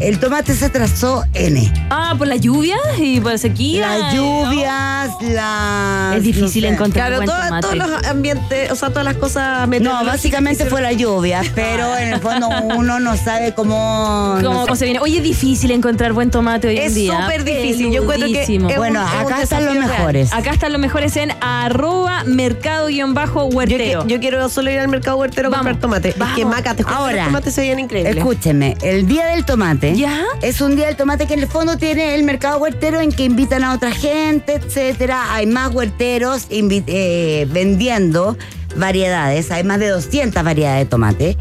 [0.00, 1.70] El tomate se atrasó N.
[1.90, 3.98] Ah, por la lluvia y por la sequía.
[3.98, 6.16] Las lluvias, las...
[6.16, 6.74] Es difícil no sé.
[6.74, 7.62] encontrar Claro, buen todas- tomate.
[7.66, 12.14] todos los ambientes, o sea, todas las cosas No, básicamente fue la lluvia, pero en
[12.14, 14.38] el fondo uno no sabe cómo.
[14.42, 15.00] ¿Cómo, se viene?
[15.00, 17.20] Oye, es difícil encontrar buen tomate hoy en Es día.
[17.20, 17.90] súper difícil.
[17.92, 19.86] Yo encuentro que es Bueno, un- es acá están los real.
[19.86, 20.32] mejores.
[20.32, 24.06] Acá están los mejores en arroba Yo, mercado-huertero.
[24.06, 26.08] yo quiero solo ir al mercado huertero a Vamos, comprar tomate.
[26.10, 26.56] Es que vamos.
[26.56, 28.16] maca, te Ahora, los tomates se veían increíbles.
[28.16, 30.24] Escúcheme, el día del tomate ¿Ya?
[30.42, 33.24] es un día del tomate que en el fondo tiene el mercado huertero en que
[33.24, 35.34] invitan a otra gente, etcétera.
[35.34, 38.36] Hay más huerteros eh, vendiendo
[38.76, 41.36] variedades, hay más de 200 variedades de tomate.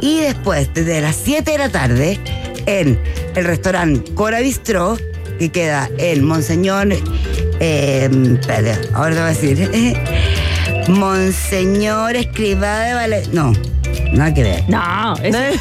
[0.00, 2.20] Y después, desde las 7 de la tarde,
[2.66, 3.00] en
[3.34, 4.98] el restaurante Cora Bistró,
[5.38, 6.88] que queda en Monseñor.
[7.60, 9.96] Eh, espérate, ahora te voy a decir.
[10.88, 13.32] Monseñor Escribá de Valencia.
[13.32, 13.52] No,
[14.14, 14.64] nada que ver.
[14.68, 15.52] No, ese,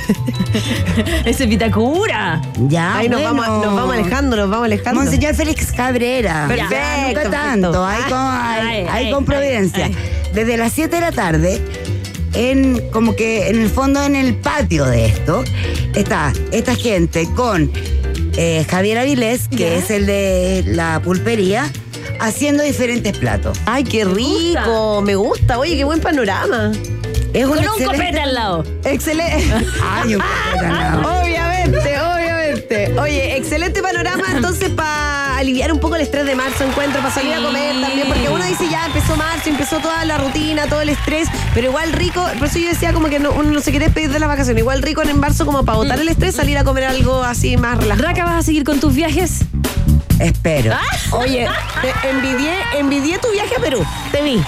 [1.25, 2.41] ese es Vitacura.
[2.67, 3.35] Ya, Ahí nos, bueno.
[3.41, 5.01] vamos, nos vamos alejando, nos vamos alejando.
[5.01, 6.45] Monseñor Félix Cabrera.
[6.47, 7.85] Perfecto, Ya, nunca tanto.
[7.85, 9.85] Ahí con, ahí- Ay, ahí ay, con ay, Providencia.
[9.85, 9.95] ay.
[10.33, 11.61] Desde las 7 de la tarde,
[12.33, 15.43] en como que en el fondo, en el patio de esto,
[15.93, 17.71] está esta gente con
[18.37, 19.73] eh, Javier Avilés, que Ya.
[19.75, 21.69] es el de la pulpería,
[22.19, 23.59] haciendo diferentes platos.
[23.67, 25.59] Ay, qué rico, me gusta.
[25.59, 26.71] Oye, qué buen panorama.
[27.33, 28.63] Es Con un excelente- copete al lado.
[28.85, 29.67] Excelente.
[29.83, 31.21] Ay, un copete al lado.
[31.21, 32.99] obviamente, obviamente.
[32.99, 37.33] Oye, excelente panorama entonces para aliviar un poco el estrés de marzo, encuentro, para salir
[37.33, 40.89] a comer también, porque uno dice ya empezó marzo, empezó toda la rutina, todo el
[40.89, 43.85] estrés, pero igual rico, por eso yo decía como que no, uno no se quiere
[43.87, 46.63] despedir de las vacaciones, igual rico en marzo como para botar el estrés, salir a
[46.63, 48.07] comer algo así más relajado.
[48.07, 49.39] Raca, ¿vas a seguir con tus viajes?
[50.19, 50.75] Espero.
[51.11, 51.47] Oye,
[51.81, 54.41] te envidié, envidié tu viaje a Perú, te vi.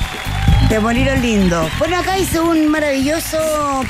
[0.76, 1.70] Te molieron lindo.
[1.80, 3.38] Bueno, acá hice un maravilloso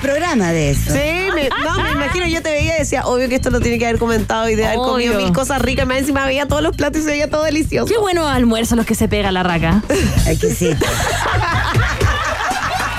[0.03, 0.93] programa de eso.
[0.93, 3.79] Sí, me, no, me imagino, yo te veía y decía, obvio que esto lo tiene
[3.79, 5.25] que haber comentado y de haber comido Obvio.
[5.25, 7.91] mil cosas ricas, más encima veía todos los platos y se veía todo delicioso.
[7.91, 9.81] Qué buenos almuerzos los que se pega la raca.
[10.27, 10.85] Exquisito.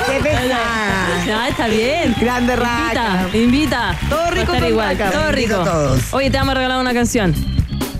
[0.08, 1.44] Qué pesada.
[1.44, 2.12] Ah, está bien.
[2.20, 3.28] Grande raca.
[3.32, 3.96] Invita, invita.
[4.08, 5.10] Todo rico Va a estar con igual, raca.
[5.12, 5.60] todo Invito rico.
[5.60, 6.00] a todos.
[6.10, 7.32] Oye, te vamos a regalar una canción.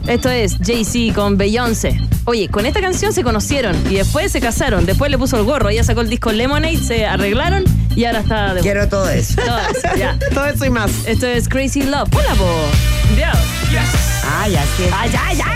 [0.09, 1.97] Esto es Jay-Z con Beyoncé.
[2.29, 4.85] Oye, con esta canción se conocieron y después se casaron.
[4.85, 5.68] Después le puso el gorro.
[5.68, 7.64] Ella sacó el disco Lemonade, se arreglaron
[7.95, 9.41] y ahora está de Quiero todo eso.
[9.41, 10.18] Todo eso, ya.
[10.35, 10.91] Todo eso y más.
[11.07, 12.09] Esto es Crazy Love.
[12.12, 12.51] Hola, po.
[13.14, 13.37] Dios.
[14.41, 14.93] Ay, así es.
[14.93, 15.56] Ay, ay, ay.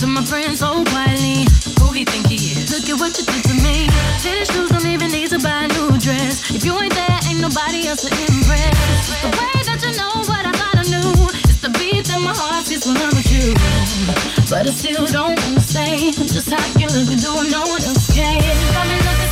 [0.00, 1.44] to my friends so quietly,
[1.76, 2.72] who he think he is?
[2.72, 3.84] Look at what you did to me.
[4.24, 6.48] Fitted shoes don't even need to buy a new dress.
[6.48, 8.72] If you ain't there, ain't nobody else to impress.
[8.96, 11.12] It's the way that you know what I thought I knew.
[11.44, 13.52] It's the beat that my heart gets when I'm with you.
[14.48, 18.08] But I still don't understand just how you look and do what no one else
[18.08, 18.40] can.
[18.40, 19.29] Me looking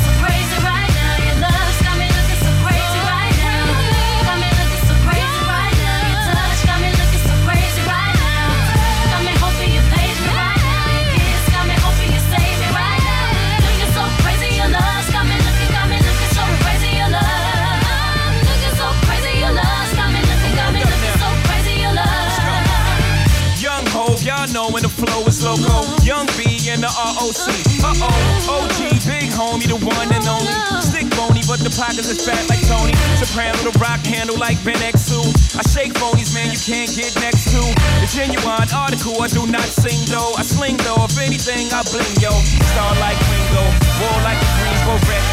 [26.78, 27.50] And the ROC.
[27.82, 30.54] Uh oh, OG, big homie, the one and only.
[30.78, 32.94] Stick bony, but the pockets is fat like Tony.
[33.18, 35.58] Soprano, the rock handle like Ben X2.
[35.58, 37.58] I shake phonies, man, you can't get next to.
[37.98, 40.38] The genuine article, I do not sing though.
[40.38, 42.30] I sling though, if anything, I bling yo.
[42.70, 43.64] Star like Ringo,
[43.98, 45.24] war like a Greensboro wreck.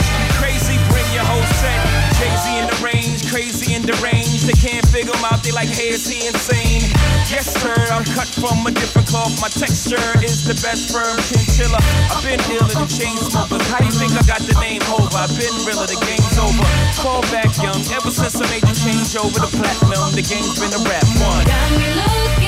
[0.42, 2.05] Crazy, bring your whole set.
[2.16, 4.48] Jay-Z in the range, crazy in the range.
[4.48, 6.82] They can't figure him out, they like, hey, is he insane?
[7.28, 9.36] Yes, sir, I'm cut from a different cloth.
[9.42, 11.80] My texture is the best firm chinchilla.
[12.08, 13.68] I've been in the chain smokers.
[13.68, 15.12] How do you think I got the name over?
[15.12, 16.64] I've been realer, the game's over.
[17.04, 20.72] Fall back young, ever since I made the change over to platinum, the game's been
[20.72, 22.36] a rap one.